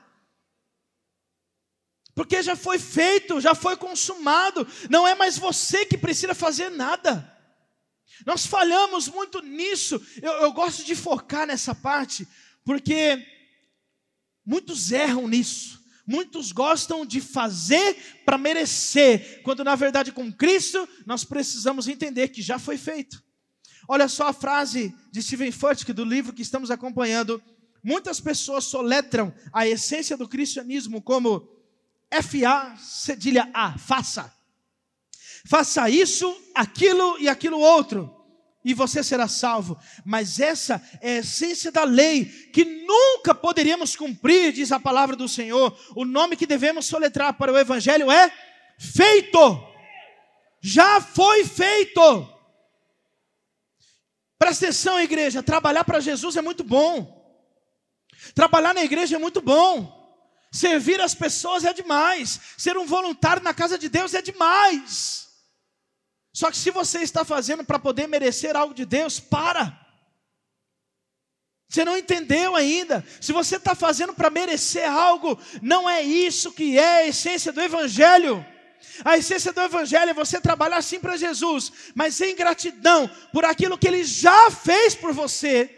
Porque 2.13 2.43
já 2.43 2.55
foi 2.55 2.77
feito, 2.77 3.41
já 3.41 3.55
foi 3.55 3.75
consumado, 3.75 4.67
não 4.91 5.07
é 5.07 5.15
mais 5.15 5.35
você 5.35 5.83
que 5.83 5.97
precisa 5.97 6.35
fazer 6.35 6.69
nada. 6.69 7.27
Nós 8.23 8.45
falhamos 8.45 9.07
muito 9.07 9.41
nisso, 9.41 9.99
eu, 10.21 10.31
eu 10.33 10.53
gosto 10.53 10.83
de 10.83 10.93
focar 10.93 11.47
nessa 11.47 11.73
parte, 11.73 12.27
porque 12.63 13.25
muitos 14.45 14.91
erram 14.91 15.27
nisso. 15.27 15.81
Muitos 16.05 16.51
gostam 16.51 17.05
de 17.05 17.21
fazer 17.21 18.21
para 18.25 18.37
merecer, 18.37 19.41
quando 19.43 19.63
na 19.63 19.75
verdade 19.75 20.11
com 20.11 20.31
Cristo 20.31 20.87
nós 21.05 21.23
precisamos 21.23 21.87
entender 21.87 22.29
que 22.29 22.41
já 22.41 22.59
foi 22.59 22.77
feito. 22.77 23.23
Olha 23.87 24.07
só 24.07 24.27
a 24.27 24.33
frase 24.33 24.95
de 25.11 25.21
Stephen 25.21 25.51
Furtick 25.51 25.93
do 25.93 26.03
livro 26.03 26.33
que 26.33 26.41
estamos 26.41 26.71
acompanhando. 26.71 27.41
Muitas 27.83 28.19
pessoas 28.19 28.65
soletram 28.65 29.33
a 29.51 29.67
essência 29.67 30.15
do 30.17 30.27
cristianismo 30.27 31.01
como 31.01 31.49
F-A, 32.09 32.77
cedilha 32.77 33.49
A, 33.53 33.77
faça. 33.77 34.33
Faça 35.45 35.89
isso, 35.89 36.33
aquilo 36.55 37.17
e 37.19 37.27
aquilo 37.27 37.59
outro 37.59 38.22
e 38.63 38.73
você 38.73 39.03
será 39.03 39.27
salvo. 39.27 39.77
Mas 40.05 40.39
essa 40.39 40.81
é 41.01 41.15
a 41.15 41.19
essência 41.19 41.71
da 41.71 41.83
lei, 41.83 42.25
que 42.25 42.63
nunca 42.63 43.35
poderíamos 43.35 43.95
cumprir, 43.95 44.53
diz 44.53 44.71
a 44.71 44.79
palavra 44.79 45.15
do 45.15 45.27
Senhor. 45.27 45.77
O 45.95 46.05
nome 46.05 46.35
que 46.35 46.47
devemos 46.47 46.85
soletrar 46.85 47.33
para 47.33 47.51
o 47.51 47.57
Evangelho 47.57 48.11
é 48.11 48.31
feito. 48.77 49.67
Já 50.61 51.01
foi 51.01 51.43
feito. 51.43 52.29
Presta 54.39 54.65
atenção, 54.65 54.99
igreja: 54.99 55.43
trabalhar 55.43 55.83
para 55.83 55.99
Jesus 55.99 56.37
é 56.37 56.41
muito 56.41 56.63
bom. 56.63 57.21
Trabalhar 58.33 58.73
na 58.73 58.83
igreja 58.83 59.17
é 59.17 59.19
muito 59.19 59.41
bom. 59.41 60.01
Servir 60.51 61.01
as 61.01 61.15
pessoas 61.15 61.65
é 61.65 61.73
demais. 61.73 62.39
Ser 62.57 62.77
um 62.77 62.85
voluntário 62.85 63.43
na 63.43 63.53
casa 63.53 63.77
de 63.77 63.89
Deus 63.89 64.13
é 64.13 64.21
demais. 64.21 65.32
Só 66.33 66.49
que 66.49 66.57
se 66.57 66.71
você 66.71 66.99
está 66.99 67.23
fazendo 67.23 67.63
para 67.63 67.77
poder 67.77 68.07
merecer 68.07 68.55
algo 68.55 68.73
de 68.73 68.85
Deus, 68.85 69.19
para. 69.19 69.79
Você 71.69 71.85
não 71.85 71.95
entendeu 71.95 72.55
ainda. 72.55 73.05
Se 73.21 73.31
você 73.31 73.57
está 73.57 73.75
fazendo 73.75 74.13
para 74.13 74.31
merecer 74.31 74.89
algo, 74.89 75.39
não 75.61 75.87
é 75.87 76.01
isso 76.01 76.51
que 76.51 76.77
é 76.77 76.97
a 76.97 77.07
essência 77.07 77.51
do 77.51 77.61
Evangelho. 77.61 78.43
A 79.05 79.17
essência 79.17 79.53
do 79.53 79.61
Evangelho 79.61 80.09
é 80.09 80.13
você 80.13 80.41
trabalhar 80.41 80.81
sim 80.81 80.99
para 80.99 81.17
Jesus, 81.17 81.71
mas 81.95 82.19
em 82.19 82.35
gratidão 82.35 83.09
por 83.31 83.45
aquilo 83.45 83.77
que 83.77 83.87
Ele 83.87 84.03
já 84.03 84.51
fez 84.51 84.95
por 84.95 85.13
você. 85.13 85.69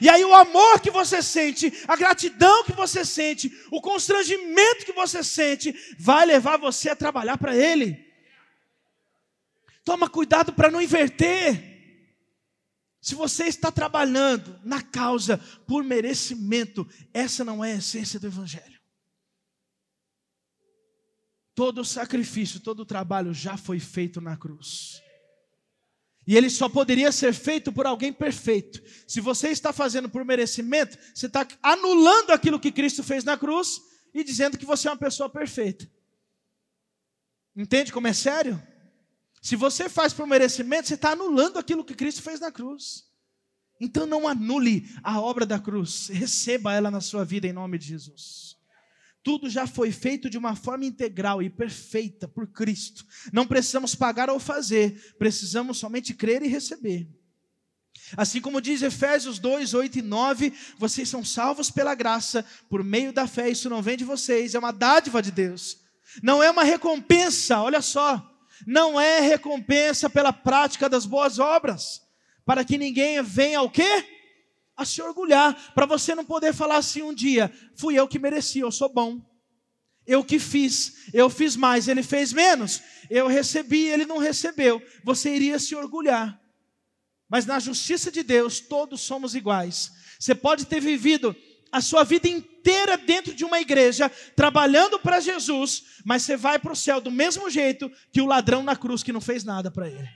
E 0.00 0.08
aí 0.08 0.24
o 0.24 0.34
amor 0.34 0.80
que 0.80 0.90
você 0.90 1.22
sente, 1.22 1.72
a 1.86 1.96
gratidão 1.96 2.64
que 2.64 2.72
você 2.72 3.04
sente, 3.04 3.52
o 3.70 3.80
constrangimento 3.80 4.84
que 4.84 4.92
você 4.92 5.22
sente, 5.22 5.74
vai 5.98 6.26
levar 6.26 6.58
você 6.58 6.90
a 6.90 6.96
trabalhar 6.96 7.38
para 7.38 7.56
Ele. 7.56 8.09
Toma 9.84 10.08
cuidado 10.08 10.52
para 10.52 10.70
não 10.70 10.80
inverter. 10.80 11.70
Se 13.00 13.14
você 13.14 13.44
está 13.44 13.72
trabalhando 13.72 14.60
na 14.62 14.82
causa 14.82 15.38
por 15.66 15.82
merecimento, 15.82 16.86
essa 17.14 17.44
não 17.44 17.64
é 17.64 17.72
a 17.72 17.76
essência 17.76 18.20
do 18.20 18.26
Evangelho. 18.26 18.78
Todo 21.54 21.84
sacrifício, 21.84 22.60
todo 22.60 22.84
trabalho 22.84 23.32
já 23.32 23.56
foi 23.56 23.80
feito 23.80 24.20
na 24.20 24.36
cruz. 24.36 25.02
E 26.26 26.36
ele 26.36 26.50
só 26.50 26.68
poderia 26.68 27.10
ser 27.10 27.32
feito 27.32 27.72
por 27.72 27.86
alguém 27.86 28.12
perfeito. 28.12 28.80
Se 29.08 29.20
você 29.20 29.48
está 29.48 29.72
fazendo 29.72 30.08
por 30.08 30.24
merecimento, 30.24 30.96
você 31.14 31.26
está 31.26 31.46
anulando 31.62 32.30
aquilo 32.30 32.60
que 32.60 32.70
Cristo 32.70 33.02
fez 33.02 33.24
na 33.24 33.36
cruz 33.36 33.80
e 34.14 34.22
dizendo 34.22 34.58
que 34.58 34.66
você 34.66 34.88
é 34.88 34.90
uma 34.90 34.96
pessoa 34.98 35.28
perfeita. 35.28 35.90
Entende 37.56 37.92
como 37.92 38.06
é 38.06 38.12
sério? 38.12 38.62
Se 39.40 39.56
você 39.56 39.88
faz 39.88 40.12
por 40.12 40.26
merecimento, 40.26 40.88
você 40.88 40.94
está 40.94 41.12
anulando 41.12 41.58
aquilo 41.58 41.84
que 41.84 41.94
Cristo 41.94 42.22
fez 42.22 42.40
na 42.40 42.52
cruz. 42.52 43.08
Então 43.80 44.04
não 44.04 44.28
anule 44.28 44.86
a 45.02 45.18
obra 45.18 45.46
da 45.46 45.58
cruz, 45.58 46.08
receba 46.08 46.74
ela 46.74 46.90
na 46.90 47.00
sua 47.00 47.24
vida 47.24 47.46
em 47.46 47.52
nome 47.52 47.78
de 47.78 47.86
Jesus. 47.86 48.58
Tudo 49.22 49.48
já 49.48 49.66
foi 49.66 49.90
feito 49.90 50.28
de 50.28 50.36
uma 50.36 50.54
forma 50.54 50.84
integral 50.84 51.42
e 51.42 51.48
perfeita 51.48 52.28
por 52.28 52.46
Cristo. 52.48 53.06
Não 53.32 53.46
precisamos 53.46 53.94
pagar 53.94 54.28
ou 54.28 54.38
fazer, 54.38 55.14
precisamos 55.18 55.78
somente 55.78 56.12
crer 56.12 56.42
e 56.42 56.48
receber. 56.48 57.08
Assim 58.16 58.40
como 58.40 58.60
diz 58.60 58.82
Efésios 58.82 59.38
2, 59.38 59.72
8 59.72 59.98
e 59.98 60.02
9, 60.02 60.52
vocês 60.78 61.08
são 61.08 61.24
salvos 61.24 61.70
pela 61.70 61.94
graça, 61.94 62.44
por 62.68 62.82
meio 62.82 63.12
da 63.12 63.26
fé, 63.26 63.48
isso 63.48 63.70
não 63.70 63.82
vem 63.82 63.96
de 63.96 64.04
vocês, 64.04 64.54
é 64.54 64.58
uma 64.58 64.72
dádiva 64.72 65.22
de 65.22 65.30
Deus. 65.30 65.78
Não 66.22 66.42
é 66.42 66.50
uma 66.50 66.64
recompensa, 66.64 67.60
olha 67.60 67.80
só 67.80 68.29
não 68.66 69.00
é 69.00 69.20
recompensa 69.20 70.08
pela 70.08 70.32
prática 70.32 70.88
das 70.88 71.06
boas 71.06 71.38
obras, 71.38 72.02
para 72.44 72.64
que 72.64 72.78
ninguém 72.78 73.22
venha 73.22 73.58
ao 73.58 73.70
quê? 73.70 74.04
A 74.76 74.84
se 74.84 75.02
orgulhar, 75.02 75.72
para 75.74 75.86
você 75.86 76.14
não 76.14 76.24
poder 76.24 76.54
falar 76.54 76.76
assim 76.76 77.02
um 77.02 77.14
dia, 77.14 77.52
fui 77.76 77.94
eu 77.94 78.08
que 78.08 78.18
mereci, 78.18 78.60
eu 78.60 78.72
sou 78.72 78.92
bom. 78.92 79.20
Eu 80.06 80.24
que 80.24 80.38
fiz, 80.38 81.08
eu 81.12 81.28
fiz 81.30 81.54
mais, 81.54 81.86
ele 81.86 82.02
fez 82.02 82.32
menos. 82.32 82.82
Eu 83.08 83.28
recebi, 83.28 83.84
ele 83.86 84.06
não 84.06 84.18
recebeu. 84.18 84.82
Você 85.04 85.34
iria 85.34 85.58
se 85.58 85.76
orgulhar. 85.76 86.40
Mas 87.28 87.46
na 87.46 87.60
justiça 87.60 88.10
de 88.10 88.24
Deus, 88.24 88.58
todos 88.58 89.02
somos 89.02 89.36
iguais. 89.36 89.92
Você 90.18 90.34
pode 90.34 90.66
ter 90.66 90.80
vivido 90.80 91.36
a 91.72 91.80
sua 91.80 92.04
vida 92.04 92.28
inteira 92.28 92.96
dentro 92.96 93.34
de 93.34 93.44
uma 93.44 93.60
igreja, 93.60 94.08
trabalhando 94.34 94.98
para 94.98 95.20
Jesus, 95.20 95.84
mas 96.04 96.22
você 96.22 96.36
vai 96.36 96.58
para 96.58 96.72
o 96.72 96.76
céu 96.76 97.00
do 97.00 97.10
mesmo 97.10 97.48
jeito 97.48 97.90
que 98.12 98.20
o 98.20 98.26
ladrão 98.26 98.62
na 98.62 98.76
cruz 98.76 99.02
que 99.02 99.12
não 99.12 99.20
fez 99.20 99.44
nada 99.44 99.70
para 99.70 99.88
ele. 99.88 100.08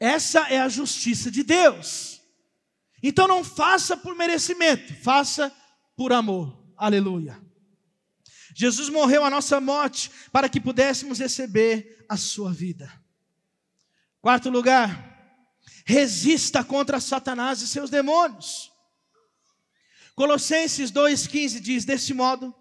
Essa 0.00 0.48
é 0.48 0.60
a 0.60 0.68
justiça 0.68 1.30
de 1.30 1.42
Deus. 1.42 2.20
Então 3.02 3.28
não 3.28 3.44
faça 3.44 3.96
por 3.96 4.16
merecimento, 4.16 4.94
faça 5.02 5.52
por 5.96 6.12
amor. 6.12 6.60
Aleluia. 6.76 7.40
Jesus 8.54 8.88
morreu 8.88 9.24
a 9.24 9.30
nossa 9.30 9.60
morte 9.60 10.10
para 10.32 10.48
que 10.48 10.60
pudéssemos 10.60 11.18
receber 11.18 12.04
a 12.08 12.16
sua 12.16 12.52
vida. 12.52 12.92
Quarto 14.20 14.50
lugar, 14.50 15.12
resista 15.84 16.62
contra 16.64 17.00
Satanás 17.00 17.62
e 17.62 17.68
seus 17.68 17.88
demônios. 17.88 18.71
Colossenses 20.14 20.90
2,15 20.90 21.60
diz: 21.60 21.84
desse 21.84 22.12
modo, 22.12 22.54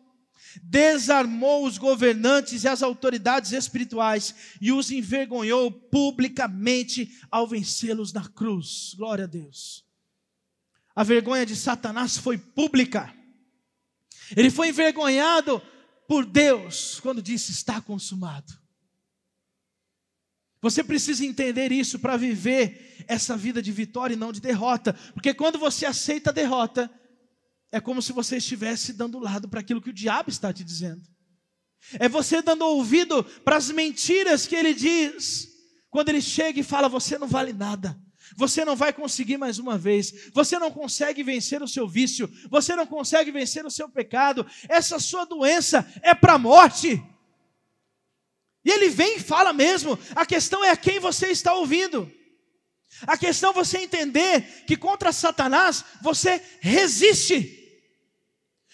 desarmou 0.63 1.65
os 1.65 1.77
governantes 1.77 2.63
e 2.63 2.67
as 2.67 2.81
autoridades 2.81 3.51
espirituais 3.51 4.35
e 4.59 4.71
os 4.71 4.91
envergonhou 4.91 5.71
publicamente 5.71 7.17
ao 7.29 7.47
vencê-los 7.47 8.11
na 8.11 8.27
cruz. 8.27 8.93
Glória 8.97 9.25
a 9.25 9.27
Deus. 9.27 9.85
A 10.95 11.03
vergonha 11.03 11.45
de 11.45 11.55
Satanás 11.55 12.17
foi 12.17 12.37
pública. 12.37 13.13
Ele 14.35 14.49
foi 14.49 14.69
envergonhado 14.69 15.61
por 16.07 16.25
Deus 16.25 16.99
quando 16.99 17.21
disse: 17.21 17.51
Está 17.51 17.81
consumado. 17.81 18.59
Você 20.61 20.83
precisa 20.83 21.25
entender 21.25 21.71
isso 21.71 21.97
para 21.97 22.17
viver 22.17 23.03
essa 23.07 23.35
vida 23.35 23.61
de 23.63 23.71
vitória 23.71 24.13
e 24.13 24.17
não 24.17 24.31
de 24.31 24.39
derrota, 24.39 24.93
porque 25.13 25.33
quando 25.33 25.57
você 25.57 25.87
aceita 25.87 26.29
a 26.29 26.33
derrota, 26.33 26.91
é 27.71 27.79
como 27.79 28.01
se 28.01 28.11
você 28.11 28.37
estivesse 28.37 28.93
dando 28.93 29.17
lado 29.17 29.47
para 29.47 29.61
aquilo 29.61 29.81
que 29.81 29.89
o 29.89 29.93
diabo 29.93 30.29
está 30.29 30.51
te 30.51 30.63
dizendo. 30.63 31.01
É 31.93 32.09
você 32.09 32.41
dando 32.41 32.65
ouvido 32.65 33.23
para 33.23 33.55
as 33.55 33.71
mentiras 33.71 34.45
que 34.45 34.55
ele 34.55 34.73
diz. 34.73 35.49
Quando 35.89 36.09
ele 36.09 36.21
chega 36.21 36.59
e 36.59 36.63
fala: 36.63 36.89
Você 36.89 37.17
não 37.17 37.27
vale 37.27 37.53
nada. 37.53 37.99
Você 38.37 38.63
não 38.63 38.75
vai 38.75 38.93
conseguir 38.93 39.37
mais 39.37 39.57
uma 39.59 39.77
vez. 39.77 40.29
Você 40.33 40.57
não 40.59 40.71
consegue 40.71 41.23
vencer 41.23 41.61
o 41.61 41.67
seu 41.67 41.87
vício. 41.87 42.29
Você 42.49 42.75
não 42.75 42.85
consegue 42.85 43.31
vencer 43.31 43.65
o 43.65 43.71
seu 43.71 43.89
pecado. 43.89 44.45
Essa 44.69 44.99
sua 44.99 45.25
doença 45.25 45.85
é 46.01 46.13
para 46.13 46.33
a 46.33 46.39
morte. 46.39 47.01
E 48.63 48.69
ele 48.69 48.89
vem 48.89 49.17
e 49.17 49.19
fala 49.19 49.51
mesmo. 49.51 49.97
A 50.15 50.25
questão 50.25 50.63
é 50.63 50.69
a 50.69 50.77
quem 50.77 50.99
você 50.99 51.27
está 51.27 51.53
ouvindo. 51.53 52.11
A 53.07 53.17
questão 53.17 53.51
é 53.51 53.53
você 53.53 53.79
entender 53.79 54.63
que 54.65 54.77
contra 54.77 55.11
Satanás 55.11 55.83
você 56.01 56.41
resiste. 56.61 57.60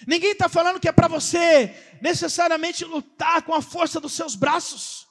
Ninguém 0.05 0.31
está 0.31 0.47
falando 0.47 0.79
que 0.79 0.87
é 0.87 0.91
para 0.91 1.07
você 1.07 1.73
necessariamente 2.01 2.85
lutar 2.85 3.41
com 3.41 3.53
a 3.53 3.61
força 3.61 3.99
dos 3.99 4.13
seus 4.13 4.35
braços. 4.35 5.07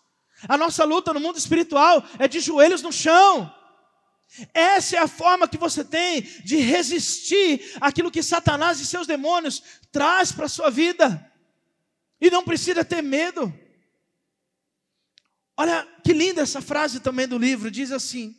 A 0.49 0.57
nossa 0.57 0.85
luta 0.85 1.13
no 1.13 1.21
mundo 1.21 1.39
espiritual 1.39 2.05
é 2.19 2.29
de 2.29 2.41
joelhos 2.41 2.83
no 2.83 2.93
chão. 2.93 3.53
Essa 4.53 4.97
é 4.97 4.99
a 4.99 5.09
forma 5.09 5.49
que 5.49 5.57
você 5.57 5.85
tem 5.85 6.21
de 6.45 6.57
resistir 6.57 7.75
àquilo 7.81 8.11
que 8.11 8.23
Satanás 8.23 8.81
e 8.81 8.87
seus 8.87 9.07
demônios 9.07 9.63
traz 9.91 10.31
para 10.31 10.47
a 10.47 10.49
sua 10.49 10.71
vida. 10.71 11.33
E 12.21 12.31
não 12.31 12.45
precisa 12.45 12.85
ter 12.85 13.03
medo. 13.03 13.53
Olha 15.57 15.87
que 16.05 16.13
linda 16.13 16.43
essa 16.43 16.61
frase 16.61 17.01
também 17.01 17.27
do 17.27 17.39
livro, 17.39 17.71
diz 17.71 17.91
assim: 17.91 18.37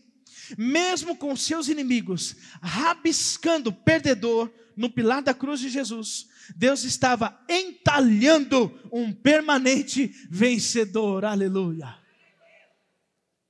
mesmo 0.57 1.15
com 1.15 1.36
seus 1.36 1.67
inimigos, 1.67 2.36
rabiscando 2.62 3.73
perdedor 3.73 4.51
no 4.77 4.91
pilar 4.91 5.23
da 5.23 5.33
cruz 5.33 5.59
de 5.59 5.69
Jesus, 5.69 6.27
Deus 6.55 6.83
estava 6.83 7.43
entalhando 7.49 8.79
um 8.91 9.11
permanente 9.11 10.07
vencedor. 10.29 11.25
Aleluia. 11.25 11.97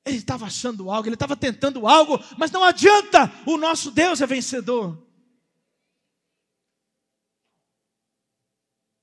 Ele 0.05 0.17
estava 0.17 0.45
achando 0.45 0.89
algo, 0.89 1.09
ele 1.09 1.15
estava 1.15 1.35
tentando 1.35 1.85
algo, 1.85 2.17
mas 2.37 2.49
não 2.49 2.63
adianta, 2.63 3.29
o 3.45 3.57
nosso 3.57 3.91
Deus 3.91 4.21
é 4.21 4.25
vencedor. 4.25 5.05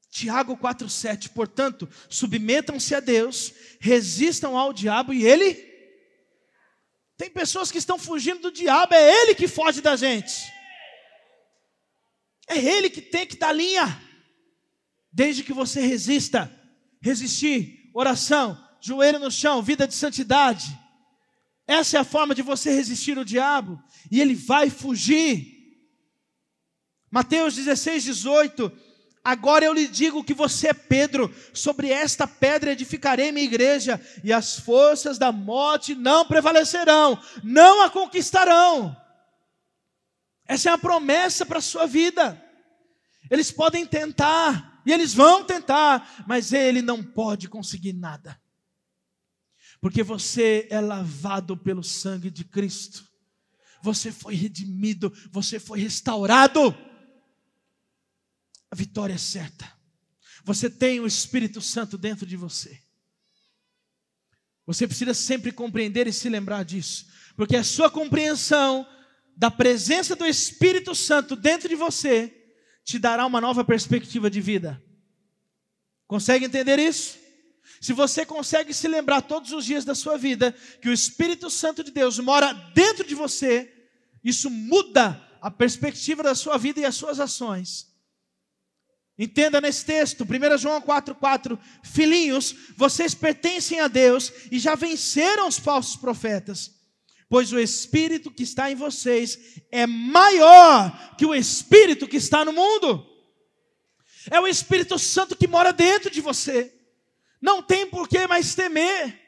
Tiago 0.09 0.57
4,7, 0.57 1.29
portanto, 1.29 1.87
submetam-se 2.09 2.95
a 2.95 3.01
Deus, 3.01 3.53
resistam 3.81 4.57
ao 4.57 4.73
diabo 4.73 5.13
e 5.13 5.27
ele. 5.27 5.55
Tem 7.19 7.29
pessoas 7.29 7.71
que 7.71 7.79
estão 7.79 7.99
fugindo 7.99 8.43
do 8.43 8.53
diabo, 8.53 8.95
é 8.95 9.23
ele 9.23 9.35
que 9.35 9.47
foge 9.47 9.83
da 9.83 9.95
gente. 9.95 10.54
É 12.49 12.59
Ele 12.59 12.91
que 12.91 13.01
tem 13.01 13.27
que 13.27 13.37
dar 13.37 13.53
linha. 13.53 14.01
Desde 15.13 15.43
que 15.43 15.53
você 15.53 15.81
resista, 15.81 16.51
resistir, 17.01 17.91
oração, 17.95 18.59
joelho 18.81 19.19
no 19.19 19.31
chão, 19.31 19.63
vida 19.63 19.87
de 19.87 19.95
santidade. 19.95 20.79
Essa 21.67 21.97
é 21.97 22.01
a 22.01 22.05
forma 22.05 22.35
de 22.35 22.43
você 22.43 22.71
resistir 22.71 23.17
o 23.17 23.25
diabo, 23.25 23.83
e 24.11 24.21
ele 24.21 24.35
vai 24.35 24.69
fugir. 24.69 25.55
Mateus 27.11 27.55
16, 27.55 28.05
18. 28.05 28.71
Agora 29.25 29.65
eu 29.65 29.73
lhe 29.73 29.89
digo 29.89 30.23
que 30.23 30.35
você 30.35 30.69
é 30.69 30.75
Pedro, 30.75 31.35
sobre 31.55 31.89
esta 31.89 32.27
pedra 32.27 32.73
edificarei 32.73 33.33
minha 33.33 33.47
igreja, 33.47 33.99
e 34.23 34.31
as 34.31 34.59
forças 34.59 35.17
da 35.17 35.33
morte 35.33 35.95
não 35.95 36.27
prevalecerão, 36.27 37.19
não 37.43 37.83
a 37.83 37.89
conquistarão. 37.89 38.95
Essa 40.47 40.71
é 40.71 40.73
a 40.73 40.79
promessa 40.79 41.47
para 41.47 41.59
a 41.59 41.63
sua 41.63 41.87
vida. 41.87 42.41
Eles 43.31 43.51
podem 43.51 43.87
tentar, 43.87 44.83
e 44.85 44.93
eles 44.93 45.15
vão 45.15 45.45
tentar, 45.45 46.25
mas 46.27 46.53
ele 46.53 46.83
não 46.83 47.03
pode 47.03 47.49
conseguir 47.49 47.93
nada. 47.93 48.41
Porque 49.81 50.03
você 50.03 50.67
é 50.71 50.81
lavado 50.81 51.57
pelo 51.57 51.83
sangue 51.83 52.31
de 52.31 52.45
Cristo. 52.45 53.07
Você 53.83 54.11
foi 54.11 54.35
redimido, 54.35 55.13
você 55.31 55.59
foi 55.59 55.81
restaurado. 55.81 56.75
A 58.71 58.77
vitória 58.77 59.15
é 59.15 59.19
certa. 59.19 59.71
Você 60.45 60.69
tem 60.69 61.01
o 61.01 61.07
Espírito 61.07 61.61
Santo 61.61 61.97
dentro 61.97 62.27
de 62.27 62.37
você. 62.37 62.83
Você 64.67 64.87
precisa 64.87 65.13
sempre 65.13 65.53
compreender 65.53 66.07
e 66.07 66.13
se 66.13 66.29
lembrar 66.29 66.65
disso, 66.65 67.07
porque 67.37 67.57
a 67.57 67.65
sua 67.65 67.91
compreensão 67.91 68.87
da 69.37 69.51
presença 69.51 70.15
do 70.15 70.25
Espírito 70.25 70.95
Santo 70.95 71.35
dentro 71.35 71.69
de 71.69 71.75
você 71.75 72.33
te 72.85 72.99
dará 72.99 73.27
uma 73.27 73.41
nova 73.41 73.65
perspectiva 73.65 74.31
de 74.31 74.41
vida. 74.41 74.83
Consegue 76.07 76.45
entender 76.45 76.79
isso? 76.79 77.19
Se 77.81 77.93
você 77.93 78.25
consegue 78.25 78.73
se 78.73 78.87
lembrar 78.87 79.23
todos 79.23 79.53
os 79.53 79.65
dias 79.65 79.85
da 79.85 79.95
sua 79.95 80.17
vida 80.17 80.53
que 80.81 80.89
o 80.89 80.93
Espírito 80.93 81.51
Santo 81.51 81.83
de 81.83 81.91
Deus 81.91 82.19
mora 82.19 82.53
dentro 82.75 83.07
de 83.07 83.15
você, 83.15 83.73
isso 84.23 84.49
muda 84.51 85.21
a 85.41 85.51
perspectiva 85.51 86.23
da 86.23 86.35
sua 86.35 86.57
vida 86.57 86.81
e 86.81 86.85
as 86.85 86.95
suas 86.95 87.19
ações. 87.19 87.93
Entenda 89.19 89.61
nesse 89.61 89.85
texto, 89.85 90.25
1 90.25 90.59
João 90.59 90.81
4,4: 90.81 91.59
Filhinhos, 91.83 92.55
vocês 92.77 93.15
pertencem 93.15 93.81
a 93.81 93.89
Deus 93.89 94.33
e 94.51 94.59
já 94.59 94.75
venceram 94.75 95.47
os 95.47 95.59
falsos 95.59 95.97
profetas 95.97 96.84
pois 97.29 97.53
o 97.53 97.59
Espírito 97.59 98.31
que 98.31 98.43
está 98.43 98.71
em 98.71 98.75
vocês 98.75 99.61
é 99.71 99.87
maior 99.87 101.17
que 101.17 101.27
o 101.27 101.35
Espírito 101.35 102.07
que 102.07 102.17
está 102.17 102.45
no 102.45 102.53
mundo. 102.53 103.07
É 104.31 104.41
o 104.41 104.47
Espírito 104.47 104.99
Santo 104.99 105.37
que 105.37 105.47
mora 105.47 105.73
dentro 105.73 106.11
de 106.11 106.21
você. 106.21 106.73
Não 107.41 107.63
tem 107.63 107.87
por 107.87 108.09
que 108.09 108.27
mais 108.27 108.55
temer. 108.55 109.21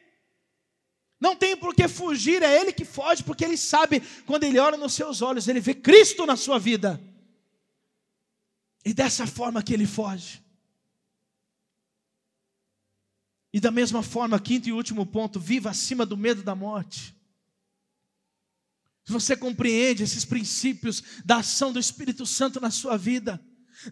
Não 1.21 1.35
tem 1.35 1.57
por 1.57 1.75
que 1.75 1.89
fugir, 1.89 2.43
é 2.43 2.61
Ele 2.61 2.73
que 2.73 2.85
foge, 2.85 3.23
porque 3.23 3.45
Ele 3.45 3.57
sabe, 3.57 4.01
quando 4.27 4.45
Ele 4.45 4.59
olha 4.59 4.77
nos 4.77 4.93
seus 4.93 5.23
olhos, 5.23 5.49
Ele 5.49 5.61
vê 5.61 5.75
Cristo 5.75 6.27
na 6.27 6.37
sua 6.37 6.59
vida. 6.59 7.01
E 8.85 8.93
dessa 8.93 9.27
forma 9.27 9.63
que 9.63 9.73
Ele 9.73 9.87
foge. 9.87 10.45
E 13.53 13.59
da 13.59 13.71
mesma 13.71 14.03
forma, 14.03 14.39
quinto 14.39 14.69
e 14.69 14.73
último 14.73 15.07
ponto, 15.07 15.41
viva 15.41 15.71
acima 15.71 16.05
do 16.05 16.17
medo 16.17 16.43
da 16.43 16.55
morte. 16.55 17.16
Se 19.07 19.13
você 19.13 19.37
compreende 19.37 20.03
esses 20.03 20.25
princípios 20.25 21.01
da 21.25 21.37
ação 21.37 21.73
do 21.73 21.79
Espírito 21.79 22.27
Santo 22.27 22.61
na 22.61 22.73
sua 22.73 22.97
vida, 22.97 23.41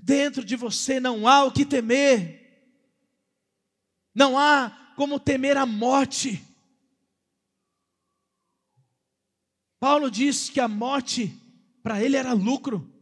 dentro 0.02 0.44
de 0.44 0.56
você 0.56 0.98
não 0.98 1.28
há 1.28 1.44
o 1.44 1.52
que 1.52 1.64
temer, 1.64 2.42
não 4.12 4.36
há 4.36 4.92
como 4.96 5.20
temer 5.20 5.56
a 5.56 5.64
morte. 5.64 6.44
Paulo 9.78 10.10
disse 10.10 10.50
que 10.50 10.58
a 10.58 10.66
morte 10.66 11.32
para 11.80 12.02
ele 12.02 12.16
era 12.16 12.32
lucro 12.32 12.92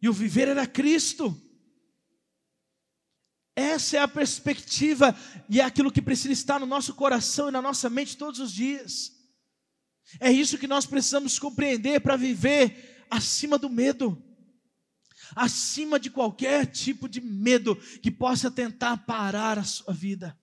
e 0.00 0.08
o 0.08 0.12
viver 0.12 0.46
era 0.46 0.68
Cristo. 0.68 1.36
Essa 3.56 3.96
é 3.96 4.00
a 4.00 4.06
perspectiva 4.06 5.16
e 5.48 5.60
é 5.60 5.64
aquilo 5.64 5.90
que 5.90 6.02
precisa 6.02 6.32
estar 6.32 6.60
no 6.60 6.66
nosso 6.66 6.94
coração 6.94 7.48
e 7.48 7.52
na 7.52 7.60
nossa 7.60 7.90
mente 7.90 8.16
todos 8.16 8.38
os 8.38 8.52
dias. 8.52 9.15
É 10.20 10.30
isso 10.30 10.58
que 10.58 10.66
nós 10.66 10.86
precisamos 10.86 11.38
compreender 11.38 12.00
para 12.00 12.16
viver 12.16 13.06
acima 13.10 13.58
do 13.58 13.68
medo, 13.68 14.22
acima 15.34 15.98
de 15.98 16.10
qualquer 16.10 16.66
tipo 16.66 17.08
de 17.08 17.20
medo 17.20 17.76
que 18.00 18.10
possa 18.10 18.50
tentar 18.50 18.98
parar 18.98 19.58
a 19.58 19.64
sua 19.64 19.92
vida. 19.92 20.38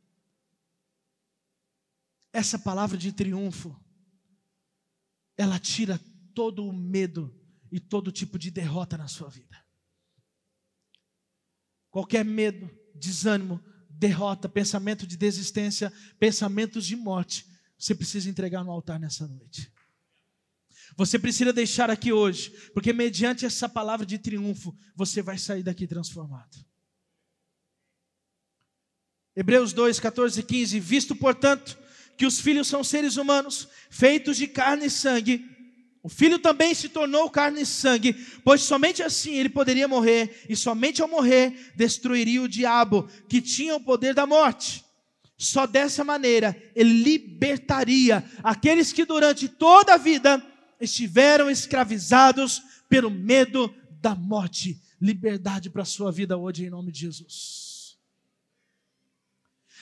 Essa 2.32 2.58
palavra 2.58 2.98
de 2.98 3.12
triunfo, 3.12 3.80
ela 5.38 5.60
tira 5.60 6.00
todo 6.34 6.66
o 6.68 6.74
medo 6.74 7.34
e 7.72 7.80
todo 7.80 8.12
tipo 8.12 8.38
de 8.38 8.52
derrota 8.52 8.98
na 8.98 9.08
sua 9.08 9.30
vida. 9.30 9.64
Qualquer 11.90 12.26
medo, 12.26 12.70
desânimo, 12.96 13.64
derrota, 13.90 14.50
pensamento 14.50 15.06
de 15.06 15.16
desistência, 15.16 15.94
pensamentos 16.20 16.86
de 16.86 16.96
morte, 16.96 17.46
você 17.84 17.94
precisa 17.94 18.30
entregar 18.30 18.64
no 18.64 18.72
altar 18.72 18.98
nessa 18.98 19.28
noite. 19.28 19.70
Você 20.96 21.20
precisa 21.20 21.52
deixar 21.52 21.90
aqui 21.90 22.14
hoje, 22.14 22.50
porque 22.74 22.94
mediante 22.94 23.46
essa 23.46 23.68
palavra 23.68 24.06
de 24.06 24.18
triunfo, 24.18 24.74
você 24.96 25.22
vai 25.22 25.38
sair 25.38 25.64
daqui 25.64 25.86
transformado. 25.86 26.66
Hebreus 29.36 29.74
2, 29.74 30.00
14 30.00 30.40
e 30.40 30.44
15: 30.44 30.80
Visto, 30.80 31.14
portanto, 31.14 31.78
que 32.18 32.26
os 32.26 32.40
filhos 32.40 32.70
são 32.70 32.86
seres 32.86 33.18
humanos, 33.18 33.68
feitos 33.90 34.38
de 34.38 34.48
carne 34.48 34.86
e 34.86 34.90
sangue, 34.90 35.46
o 36.02 36.08
filho 36.08 36.40
também 36.40 36.74
se 36.74 36.88
tornou 36.88 37.30
carne 37.30 37.64
e 37.64 37.66
sangue, 37.66 38.14
pois 38.46 38.62
somente 38.62 39.04
assim 39.04 39.34
ele 39.34 39.50
poderia 39.50 39.90
morrer, 39.90 40.46
e 40.48 40.56
somente 40.56 41.02
ao 41.02 41.10
morrer 41.10 41.74
destruiria 41.76 42.44
o 42.44 42.48
diabo, 42.48 43.10
que 43.28 43.42
tinha 43.42 43.76
o 43.76 43.84
poder 43.84 44.14
da 44.14 44.26
morte. 44.26 44.86
Só 45.44 45.68
dessa 45.68 46.04
maneira 46.04 46.56
ele 46.74 47.04
libertaria 47.04 48.24
aqueles 48.42 48.94
que 48.94 49.04
durante 49.04 49.50
toda 49.50 49.96
a 49.96 49.98
vida 49.98 50.42
estiveram 50.80 51.50
escravizados 51.50 52.62
pelo 52.88 53.12
medo 53.12 53.74
da 54.00 54.16
morte. 54.16 54.82
Liberdade 55.02 55.70
para 55.70 55.82
a 55.82 55.86
sua 55.86 56.12
vida 56.12 56.38
hoje, 56.38 56.66
em 56.66 56.70
nome 56.70 56.92
de 56.92 57.02
Jesus. 57.02 57.98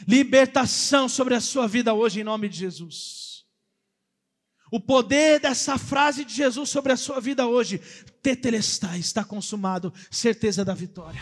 Libertação 0.08 1.08
sobre 1.08 1.36
a 1.36 1.42
sua 1.42 1.68
vida 1.68 1.94
hoje, 1.94 2.22
em 2.22 2.24
nome 2.24 2.50
de 2.50 2.58
Jesus. 2.58 3.46
O 4.72 4.80
poder 4.80 5.40
dessa 5.40 5.78
frase 5.78 6.26
de 6.26 6.34
Jesus 6.34 6.70
sobre 6.70 6.92
a 6.92 6.98
sua 6.98 7.20
vida 7.20 7.46
hoje, 7.46 7.80
tetelestai, 8.24 9.00
está 9.00 9.24
consumado, 9.24 9.94
certeza 10.10 10.66
da 10.66 10.74
vitória. 10.74 11.22